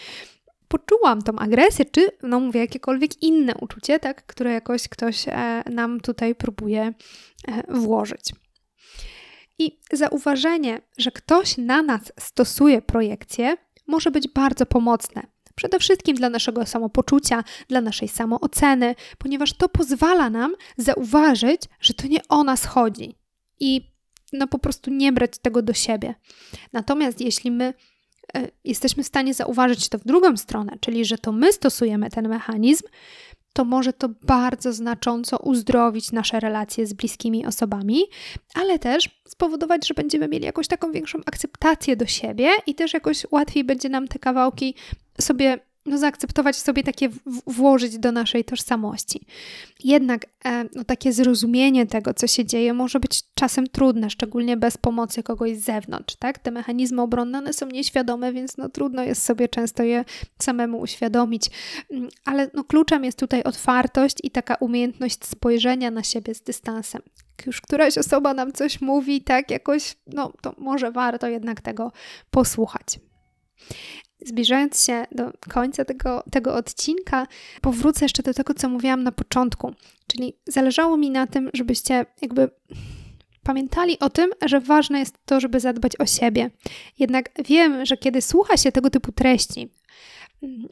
poczułam 0.68 1.22
tą 1.22 1.36
agresję, 1.36 1.86
czy 1.86 2.10
no 2.24 2.40
mówię, 2.40 2.60
jakiekolwiek 2.60 3.24
inne 3.24 3.54
uczucie, 3.62 4.00
tak, 4.00 4.26
które 4.26 4.52
jakoś 4.52 4.88
ktoś 4.88 5.28
e, 5.28 5.64
nam 5.72 6.02
tutaj 6.02 6.36
próbuje 6.36 6.94
e, 7.48 7.64
włożyć. 7.70 8.32
I 9.60 9.80
zauważenie, 9.92 10.82
że 10.98 11.12
ktoś 11.12 11.58
na 11.58 11.82
nas 11.82 12.02
stosuje 12.20 12.82
projekcję, 12.82 13.58
może 13.88 14.12
być 14.12 14.28
bardzo 14.28 14.66
pomocne. 14.66 15.28
Przede 15.56 15.80
wszystkim 15.80 16.18
dla 16.18 16.30
naszego 16.30 16.66
samopoczucia, 16.66 17.44
dla 17.68 17.82
naszej 17.82 18.08
samooceny, 18.08 18.96
ponieważ 19.18 19.54
to 19.54 19.70
pozwala 19.70 20.30
nam 20.30 20.56
zauważyć, 20.78 21.62
że 21.82 21.94
to 21.94 22.08
nie 22.08 22.20
o 22.30 22.44
nas 22.44 22.66
chodzi 22.66 23.16
i 23.60 23.96
no 24.34 24.48
po 24.48 24.60
prostu 24.60 24.92
nie 24.92 25.12
brać 25.12 25.38
tego 25.38 25.62
do 25.62 25.74
siebie. 25.74 26.16
Natomiast 26.74 27.22
jeśli 27.22 27.52
my 27.52 27.74
e, 28.36 28.48
jesteśmy 28.64 29.04
w 29.04 29.08
stanie 29.08 29.34
zauważyć 29.34 29.90
to 29.90 29.98
w 29.98 30.04
drugą 30.04 30.38
stronę, 30.38 30.78
czyli 30.80 31.06
że 31.06 31.18
to 31.18 31.32
my 31.32 31.54
stosujemy 31.54 32.10
ten 32.10 32.30
mechanizm, 32.30 32.84
to 33.56 33.66
może 33.66 33.94
to 33.94 34.10
bardzo 34.10 34.74
znacząco 34.74 35.38
uzdrowić 35.38 36.12
nasze 36.12 36.40
relacje 36.40 36.88
z 36.88 36.94
bliskimi 36.94 37.46
osobami, 37.46 38.04
ale 38.54 38.80
też 38.80 39.22
spowodować, 39.28 39.88
że 39.88 39.94
będziemy 39.94 40.28
mieli 40.28 40.46
jakąś 40.46 40.68
taką 40.68 40.92
większą 40.92 41.20
akceptację 41.26 41.96
do 41.96 42.06
siebie 42.06 42.50
i 42.68 42.76
też 42.76 42.94
jakoś 42.94 43.26
łatwiej 43.32 43.64
będzie 43.64 43.90
nam 43.90 44.08
te 44.08 44.20
kawałki 44.20 44.76
sobie 45.22 45.60
no, 45.86 45.98
zaakceptować 45.98 46.56
sobie 46.56 46.84
takie, 46.84 47.10
włożyć 47.48 47.98
do 48.00 48.12
naszej 48.12 48.46
tożsamości. 48.46 49.26
Jednak 49.84 50.26
e, 50.46 50.66
no, 50.76 50.84
takie 50.84 51.14
zrozumienie 51.14 51.86
tego, 51.86 52.14
co 52.14 52.28
się 52.28 52.46
dzieje, 52.46 52.74
może 52.74 53.00
być 53.00 53.24
czasem 53.34 53.68
trudne, 53.68 54.10
szczególnie 54.10 54.58
bez 54.58 54.78
pomocy 54.78 55.24
kogoś 55.24 55.58
z 55.58 55.64
zewnątrz. 55.64 56.16
Tak? 56.16 56.40
Te 56.40 56.52
mechanizmy 56.52 57.02
obronne 57.02 57.38
one 57.38 57.54
są 57.54 57.68
nieświadome, 57.68 58.34
więc 58.34 58.58
no, 58.58 58.70
trudno 58.70 59.04
jest 59.04 59.24
sobie 59.24 59.50
często 59.50 59.84
je 59.84 60.06
samemu 60.42 60.80
uświadomić. 60.80 61.50
Mm, 61.92 62.10
ale 62.26 62.50
no, 62.54 62.64
kluczem 62.64 63.04
jest 63.04 63.20
tutaj 63.20 63.44
otwartość 63.44 64.18
i 64.24 64.32
taka 64.32 64.56
umiejętność 64.56 65.26
spojrzenia 65.26 65.92
na 65.92 66.04
siebie 66.04 66.36
z 66.36 66.42
dystansem. 66.42 67.02
Już 67.46 67.62
któraś 67.62 67.98
osoba 67.98 68.34
nam 68.34 68.54
coś 68.54 68.82
mówi, 68.82 69.22
tak 69.22 69.52
jakoś, 69.52 69.96
no 70.08 70.34
to 70.42 70.56
może 70.58 70.92
warto 70.92 71.28
jednak 71.28 71.62
tego 71.62 71.92
posłuchać. 72.32 73.00
Zbliżając 74.26 74.86
się 74.86 75.06
do 75.12 75.32
końca 75.50 75.86
tego, 75.86 76.24
tego 76.32 76.56
odcinka, 76.56 77.28
powrócę 77.62 78.06
jeszcze 78.06 78.24
do 78.24 78.34
tego, 78.34 78.54
co 78.54 78.70
mówiłam 78.70 79.04
na 79.04 79.12
początku. 79.12 79.74
Czyli 80.08 80.34
zależało 80.48 80.98
mi 80.98 81.12
na 81.12 81.28
tym, 81.28 81.50
żebyście 81.54 82.06
jakby 82.22 82.50
pamiętali 83.44 84.00
o 84.00 84.10
tym, 84.10 84.30
że 84.46 84.60
ważne 84.60 85.00
jest 85.00 85.16
to, 85.26 85.40
żeby 85.40 85.60
zadbać 85.60 86.00
o 86.00 86.06
siebie. 86.06 86.52
Jednak 87.00 87.30
wiem, 87.46 87.86
że 87.86 87.98
kiedy 87.98 88.22
słucha 88.22 88.58
się 88.58 88.72
tego 88.72 88.90
typu 88.90 89.12
treści, 89.12 89.70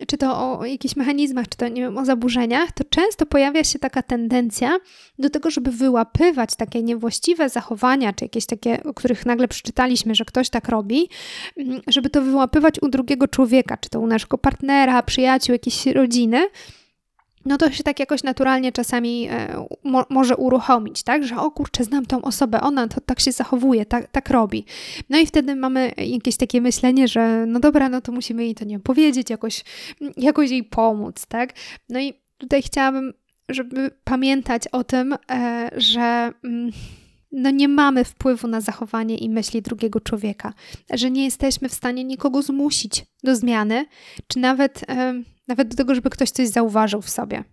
czy 0.08 0.18
to 0.18 0.60
o 0.60 0.66
jakichś 0.66 0.96
mechanizmach, 0.96 1.50
czy 1.50 1.58
to 1.58 1.68
nie 1.68 1.82
wiem, 1.82 1.98
o 1.98 2.06
zaburzeniach, 2.06 2.72
to 2.72 2.84
często 2.84 3.26
pojawia 3.26 3.64
się 3.64 3.80
taka 3.80 4.02
tendencja 4.02 4.78
do 5.20 5.30
tego, 5.30 5.50
żeby 5.50 5.72
wyłapywać 5.72 6.56
takie 6.56 6.84
niewłaściwe 6.84 7.50
zachowania, 7.50 8.14
czy 8.14 8.26
jakieś 8.26 8.46
takie, 8.46 8.84
o 8.84 8.94
których 8.94 9.26
nagle 9.26 9.48
przeczytaliśmy, 9.48 10.16
że 10.16 10.26
ktoś 10.26 10.50
tak 10.50 10.70
robi, 10.70 11.10
mm, 11.58 11.82
żeby 11.88 12.10
to 12.10 12.22
wyłapywać 12.22 12.82
u 12.82 12.90
drugiego 12.90 13.28
człowieka, 13.28 13.78
czy 13.78 13.90
to 13.90 14.00
u 14.00 14.08
naszego 14.08 14.38
partnera, 14.38 15.04
przyjaciół, 15.04 15.54
jakiejś 15.54 15.86
rodziny 15.86 16.48
no 17.46 17.58
to 17.58 17.72
się 17.72 17.84
tak 17.84 18.00
jakoś 18.00 18.24
naturalnie 18.24 18.72
czasami 18.72 19.28
e, 19.32 19.66
mo 19.84 20.06
może 20.10 20.36
uruchomić, 20.38 21.04
tak? 21.04 21.24
Że 21.24 21.38
o 21.38 21.52
kurczę, 21.52 21.84
znam 21.84 22.06
tą 22.06 22.22
osobę, 22.22 22.62
ona 22.62 22.88
to 22.88 23.02
tak 23.02 23.20
się 23.20 23.32
zachowuje, 23.32 23.86
tak, 23.86 24.08
tak 24.08 24.30
robi. 24.30 24.66
No 25.10 25.20
i 25.20 25.26
wtedy 25.26 25.56
mamy 25.56 25.92
jakieś 25.98 26.38
takie 26.38 26.62
myślenie, 26.62 27.08
że 27.08 27.46
no 27.48 27.60
dobra, 27.60 27.90
no 27.90 28.02
to 28.02 28.12
musimy 28.12 28.44
jej 28.44 28.56
to 28.56 28.66
nie 28.66 28.80
powiedzieć, 28.80 29.30
jakoś, 29.30 29.64
jakoś 30.18 30.50
jej 30.50 30.64
pomóc, 30.64 31.26
tak? 31.26 31.54
No 31.90 32.00
i 32.00 32.14
tutaj 32.38 32.62
chciałabym, 32.62 33.14
żeby 33.50 33.92
pamiętać 34.04 34.68
o 34.68 34.84
tym, 34.84 35.16
e, 35.32 35.70
że... 35.78 36.32
No 37.34 37.52
nie 37.52 37.68
mamy 37.68 38.04
wpływu 38.04 38.48
na 38.48 38.62
zachowanie 38.62 39.18
i 39.18 39.30
myśli 39.30 39.62
drugiego 39.62 40.00
człowieka, 40.00 40.54
że 40.94 41.12
nie 41.12 41.24
jesteśmy 41.24 41.70
w 41.70 41.74
stanie 41.74 42.04
nikogo 42.04 42.42
zmusić 42.42 43.06
do 43.24 43.36
zmiany, 43.36 43.86
czy 44.28 44.40
nawet 44.40 44.86
nawet 45.48 45.68
do 45.68 45.76
tego, 45.76 45.96
żeby 45.96 46.10
ktoś 46.10 46.30
coś 46.30 46.48
zauważył 46.48 47.02
w 47.02 47.10
sobie. 47.10 47.44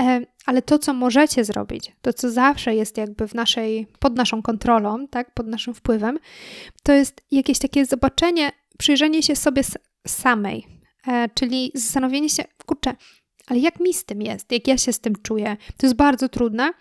E, 0.00 0.20
ale 0.46 0.62
to, 0.62 0.78
co 0.78 0.94
możecie 0.94 1.44
zrobić, 1.44 1.92
to, 2.02 2.12
co 2.12 2.30
zawsze 2.30 2.74
jest 2.74 2.96
jakby 2.96 3.28
w 3.28 3.34
naszej, 3.34 3.86
pod 3.98 4.16
naszą 4.16 4.42
kontrolą, 4.42 5.08
tak, 5.08 5.34
pod 5.34 5.46
naszym 5.46 5.74
wpływem, 5.74 6.18
to 6.82 6.92
jest 6.92 7.22
jakieś 7.30 7.58
takie 7.58 7.86
zobaczenie, 7.86 8.52
przyjrzenie 8.78 9.22
się 9.22 9.36
sobie 9.36 9.62
samej, 10.06 10.66
e, 11.06 11.28
czyli 11.34 11.72
zastanowienie 11.74 12.28
się, 12.28 12.44
kurczę, 12.66 12.94
ale 13.46 13.60
jak 13.60 13.80
mi 13.80 13.94
z 13.94 14.04
tym 14.04 14.22
jest, 14.22 14.52
jak 14.52 14.68
ja 14.68 14.78
się 14.78 14.92
z 14.92 15.00
tym 15.00 15.14
czuję. 15.22 15.56
To 15.76 15.86
jest 15.86 15.96
bardzo 15.96 16.28
trudne, 16.28 16.72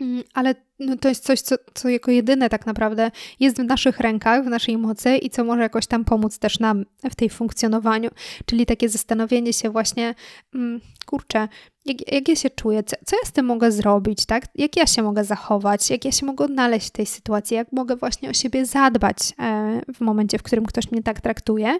mm, 0.00 0.22
ale 0.34 0.54
no 0.86 0.96
to 0.96 1.08
jest 1.08 1.24
coś, 1.24 1.40
co, 1.40 1.56
co 1.74 1.88
jako 1.88 2.10
jedyne 2.10 2.48
tak 2.48 2.66
naprawdę 2.66 3.10
jest 3.40 3.56
w 3.56 3.64
naszych 3.64 4.00
rękach, 4.00 4.44
w 4.44 4.48
naszej 4.48 4.78
mocy 4.78 5.16
i 5.16 5.30
co 5.30 5.44
może 5.44 5.62
jakoś 5.62 5.86
tam 5.86 6.04
pomóc 6.04 6.38
też 6.38 6.58
nam 6.58 6.84
w 7.10 7.14
tej 7.14 7.30
funkcjonowaniu. 7.30 8.10
Czyli 8.46 8.66
takie 8.66 8.88
zastanowienie 8.88 9.52
się 9.52 9.70
właśnie, 9.70 10.14
mm, 10.54 10.80
kurczę, 11.06 11.48
jak, 11.84 12.12
jak 12.12 12.28
ja 12.28 12.36
się 12.36 12.50
czuję, 12.50 12.82
co, 12.82 12.96
co 13.06 13.16
ja 13.16 13.28
z 13.28 13.32
tym 13.32 13.46
mogę 13.46 13.72
zrobić, 13.72 14.26
tak? 14.26 14.44
Jak 14.54 14.76
ja 14.76 14.86
się 14.86 15.02
mogę 15.02 15.24
zachować, 15.24 15.90
jak 15.90 16.04
ja 16.04 16.12
się 16.12 16.26
mogę 16.26 16.44
odnaleźć 16.44 16.88
w 16.88 16.90
tej 16.90 17.06
sytuacji, 17.06 17.56
jak 17.56 17.72
mogę 17.72 17.96
właśnie 17.96 18.30
o 18.30 18.32
siebie 18.32 18.66
zadbać 18.66 19.16
e, 19.38 19.80
w 19.94 20.00
momencie, 20.00 20.38
w 20.38 20.42
którym 20.42 20.66
ktoś 20.66 20.90
mnie 20.90 21.02
tak 21.02 21.20
traktuje 21.20 21.76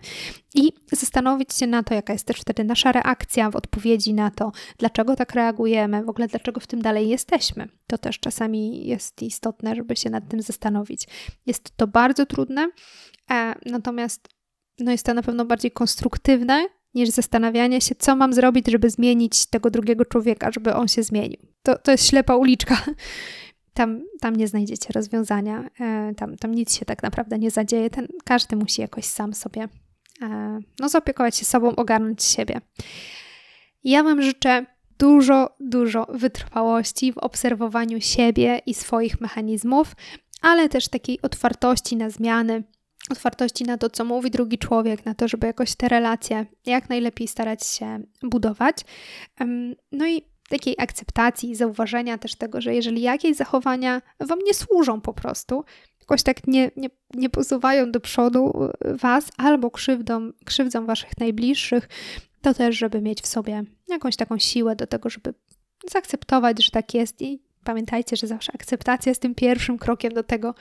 i 0.54 0.72
zastanowić 0.92 1.54
się 1.54 1.66
na 1.66 1.82
to, 1.82 1.94
jaka 1.94 2.12
jest 2.12 2.26
też 2.26 2.40
wtedy 2.40 2.64
nasza 2.64 2.92
reakcja 2.92 3.50
w 3.50 3.56
odpowiedzi 3.56 4.14
na 4.14 4.30
to, 4.30 4.52
dlaczego 4.78 5.16
tak 5.16 5.34
reagujemy, 5.34 6.04
w 6.04 6.08
ogóle 6.08 6.28
dlaczego 6.28 6.60
w 6.60 6.66
tym 6.66 6.82
dalej 6.82 7.08
jesteśmy. 7.08 7.68
To 7.86 7.98
też 7.98 8.18
czasami 8.18 8.86
jest 8.92 9.22
istotne, 9.22 9.74
żeby 9.74 9.96
się 9.96 10.10
nad 10.10 10.28
tym 10.28 10.42
zastanowić. 10.42 11.06
Jest 11.46 11.76
to 11.76 11.86
bardzo 11.86 12.26
trudne, 12.26 12.70
e, 13.30 13.54
natomiast 13.66 14.28
no 14.78 14.92
jest 14.92 15.06
to 15.06 15.14
na 15.14 15.22
pewno 15.22 15.44
bardziej 15.44 15.70
konstruktywne 15.70 16.66
niż 16.94 17.08
zastanawianie 17.08 17.80
się, 17.80 17.94
co 17.94 18.16
mam 18.16 18.32
zrobić, 18.32 18.70
żeby 18.70 18.90
zmienić 18.90 19.46
tego 19.46 19.70
drugiego 19.70 20.04
człowieka, 20.04 20.50
żeby 20.50 20.74
on 20.74 20.88
się 20.88 21.02
zmienił. 21.02 21.38
To, 21.62 21.78
to 21.78 21.90
jest 21.90 22.06
ślepa 22.06 22.36
uliczka. 22.36 22.76
Tam, 23.74 24.02
tam 24.20 24.36
nie 24.36 24.48
znajdziecie 24.48 24.92
rozwiązania, 24.92 25.70
e, 25.80 26.12
tam, 26.16 26.36
tam 26.36 26.54
nic 26.54 26.74
się 26.74 26.84
tak 26.84 27.02
naprawdę 27.02 27.38
nie 27.38 27.50
zadzieje. 27.50 27.90
Ten, 27.90 28.08
każdy 28.24 28.56
musi 28.56 28.80
jakoś 28.80 29.04
sam 29.04 29.34
sobie 29.34 29.68
e, 30.22 30.60
no, 30.80 30.88
zaopiekować 30.88 31.36
się 31.36 31.44
sobą, 31.44 31.76
ogarnąć 31.76 32.22
siebie. 32.22 32.60
Ja 33.84 34.02
Wam 34.02 34.22
życzę 34.22 34.66
dużo, 35.02 35.48
dużo 35.60 36.06
wytrwałości 36.08 37.12
w 37.12 37.18
obserwowaniu 37.18 38.00
siebie 38.00 38.60
i 38.66 38.74
swoich 38.74 39.20
mechanizmów, 39.20 39.96
ale 40.42 40.68
też 40.68 40.88
takiej 40.88 41.22
otwartości 41.22 41.96
na 41.96 42.10
zmiany, 42.10 42.62
otwartości 43.10 43.64
na 43.64 43.78
to, 43.78 43.90
co 43.90 44.04
mówi 44.04 44.30
drugi 44.30 44.58
człowiek, 44.58 45.04
na 45.04 45.14
to, 45.14 45.28
żeby 45.28 45.46
jakoś 45.46 45.74
te 45.74 45.88
relacje 45.88 46.46
jak 46.66 46.88
najlepiej 46.88 47.28
starać 47.28 47.66
się 47.66 48.02
budować. 48.22 48.76
No 49.92 50.06
i 50.06 50.22
takiej 50.48 50.74
akceptacji, 50.78 51.54
zauważenia 51.54 52.18
też 52.18 52.34
tego, 52.34 52.60
że 52.60 52.74
jeżeli 52.74 53.02
jakieś 53.02 53.36
zachowania 53.36 54.02
Wam 54.20 54.38
nie 54.38 54.54
służą 54.54 55.00
po 55.00 55.12
prostu, 55.12 55.64
jakoś 56.00 56.22
tak 56.22 56.46
nie, 56.46 56.70
nie, 56.76 56.88
nie 57.14 57.30
posuwają 57.30 57.92
do 57.92 58.00
przodu 58.00 58.68
Was 58.84 59.30
albo 59.36 59.70
krzywdą, 59.70 60.30
krzywdzą 60.44 60.86
Waszych 60.86 61.18
najbliższych, 61.20 61.88
to 62.42 62.54
też, 62.54 62.78
żeby 62.78 63.00
mieć 63.00 63.22
w 63.22 63.26
sobie 63.26 63.62
jakąś 63.88 64.16
taką 64.16 64.38
siłę 64.38 64.76
do 64.76 64.86
tego, 64.86 65.10
żeby 65.10 65.34
zaakceptować, 65.90 66.64
że 66.64 66.70
tak 66.70 66.94
jest 66.94 67.22
i 67.22 67.42
pamiętajcie, 67.64 68.16
że 68.16 68.26
zawsze 68.26 68.52
akceptacja 68.54 69.10
jest 69.10 69.22
tym 69.22 69.34
pierwszym 69.34 69.78
krokiem 69.78 70.12
do 70.12 70.22
tego, 70.22 70.54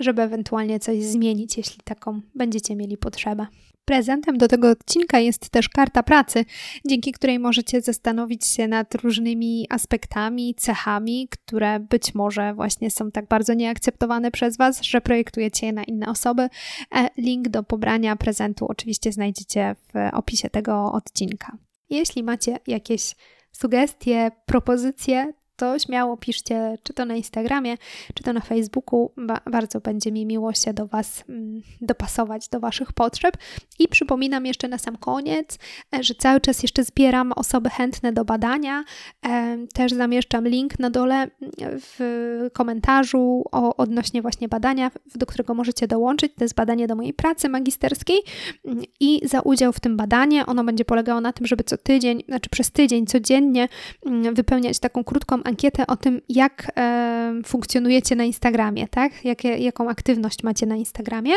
żeby 0.00 0.22
ewentualnie 0.22 0.80
coś 0.80 1.02
zmienić, 1.02 1.56
jeśli 1.56 1.80
taką 1.84 2.20
będziecie 2.34 2.76
mieli 2.76 2.96
potrzebę. 2.96 3.46
Prezentem 3.84 4.38
do 4.38 4.48
tego 4.48 4.70
odcinka 4.70 5.18
jest 5.18 5.50
też 5.50 5.68
karta 5.68 6.02
pracy, 6.02 6.44
dzięki 6.86 7.12
której 7.12 7.38
możecie 7.38 7.80
zastanowić 7.80 8.46
się 8.46 8.68
nad 8.68 8.94
różnymi 8.94 9.66
aspektami, 9.70 10.54
cechami, 10.54 11.28
które 11.30 11.80
być 11.80 12.14
może 12.14 12.54
właśnie 12.54 12.90
są 12.90 13.10
tak 13.10 13.28
bardzo 13.28 13.54
nieakceptowane 13.54 14.30
przez 14.30 14.56
Was, 14.56 14.82
że 14.82 15.00
projektujecie 15.00 15.66
je 15.66 15.72
na 15.72 15.84
inne 15.84 16.06
osoby. 16.06 16.48
E, 16.94 17.08
link 17.16 17.48
do 17.48 17.62
pobrania 17.62 18.16
prezentu 18.16 18.66
oczywiście 18.68 19.12
znajdziecie 19.12 19.76
w 19.94 20.14
opisie 20.16 20.50
tego 20.50 20.92
odcinka. 20.92 21.56
Jeśli 21.90 22.22
macie 22.22 22.58
jakieś 22.66 23.14
sugestie, 23.52 24.30
propozycje, 24.46 25.32
to 25.60 25.78
śmiało 25.78 26.16
piszcie, 26.16 26.78
czy 26.82 26.94
to 26.94 27.04
na 27.04 27.14
Instagramie, 27.14 27.76
czy 28.14 28.22
to 28.22 28.32
na 28.32 28.40
Facebooku. 28.40 29.10
Ba 29.16 29.40
bardzo 29.50 29.80
będzie 29.80 30.12
mi 30.12 30.26
miło 30.26 30.52
się 30.52 30.74
do 30.74 30.86
Was 30.86 31.24
mm, 31.28 31.62
dopasować 31.80 32.48
do 32.48 32.60
Waszych 32.60 32.92
potrzeb. 32.92 33.36
I 33.78 33.88
przypominam 33.88 34.46
jeszcze 34.46 34.68
na 34.68 34.78
sam 34.78 34.96
koniec, 34.96 35.58
e, 35.96 36.02
że 36.02 36.14
cały 36.14 36.40
czas 36.40 36.62
jeszcze 36.62 36.84
zbieram 36.84 37.32
osoby 37.32 37.70
chętne 37.70 38.12
do 38.12 38.24
badania. 38.24 38.84
E, 39.26 39.58
też 39.74 39.92
zamieszczam 39.92 40.48
link 40.48 40.78
na 40.78 40.90
dole 40.90 41.16
mm, 41.16 41.30
w 41.62 42.00
komentarzu 42.52 43.44
o, 43.52 43.76
odnośnie 43.76 44.22
właśnie 44.22 44.48
badania, 44.48 44.90
do 45.14 45.26
którego 45.26 45.54
możecie 45.54 45.86
dołączyć. 45.86 46.32
To 46.38 46.44
jest 46.44 46.54
badanie 46.54 46.86
do 46.86 46.96
mojej 46.96 47.12
pracy 47.12 47.48
magisterskiej 47.48 48.18
mm, 48.64 48.84
i 49.00 49.20
za 49.28 49.40
udział 49.40 49.72
w 49.72 49.80
tym 49.80 49.96
badanie 49.96 50.46
ono 50.46 50.64
będzie 50.64 50.84
polegało 50.84 51.20
na 51.20 51.32
tym, 51.32 51.46
żeby 51.46 51.64
co 51.64 51.76
tydzień, 51.76 52.22
znaczy 52.28 52.50
przez 52.50 52.70
tydzień 52.70 53.06
codziennie 53.06 53.68
wypełniać 54.32 54.78
taką 54.78 55.04
krótką 55.04 55.42
ankietę 55.50 55.86
o 55.86 55.96
tym, 55.96 56.20
jak 56.28 56.72
e, 56.76 57.32
funkcjonujecie 57.44 58.16
na 58.16 58.24
Instagramie, 58.24 58.88
tak? 58.88 59.24
Jakie, 59.24 59.48
jaką 59.58 59.88
aktywność 59.88 60.42
macie 60.42 60.66
na 60.66 60.76
Instagramie. 60.76 61.32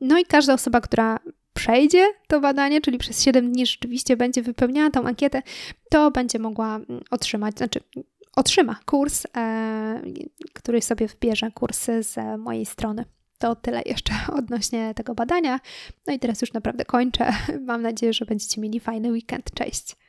No 0.00 0.18
i 0.18 0.24
każda 0.24 0.54
osoba, 0.54 0.80
która 0.80 1.18
przejdzie 1.54 2.06
to 2.28 2.40
badanie, 2.40 2.80
czyli 2.80 2.98
przez 2.98 3.22
7 3.22 3.52
dni 3.52 3.66
rzeczywiście 3.66 4.16
będzie 4.16 4.42
wypełniała 4.42 4.90
tą 4.90 5.06
ankietę, 5.06 5.42
to 5.90 6.10
będzie 6.10 6.38
mogła 6.38 6.76
mm, 6.76 7.00
otrzymać, 7.10 7.56
znaczy 7.56 7.80
otrzyma 8.36 8.76
kurs, 8.86 9.26
e, 9.36 10.02
który 10.52 10.82
sobie 10.82 11.06
wybierze 11.06 11.50
kursy 11.50 12.02
z 12.02 12.16
mojej 12.38 12.66
strony. 12.66 13.04
To 13.38 13.56
tyle 13.56 13.82
jeszcze 13.86 14.12
odnośnie 14.38 14.94
tego 14.94 15.14
badania. 15.14 15.60
No 16.06 16.14
i 16.14 16.18
teraz 16.18 16.40
już 16.40 16.52
naprawdę 16.52 16.84
kończę. 16.84 17.32
Mam 17.66 17.82
nadzieję, 17.82 18.12
że 18.12 18.24
będziecie 18.24 18.60
mieli 18.60 18.80
fajny 18.80 19.12
weekend. 19.12 19.50
Cześć! 19.54 20.01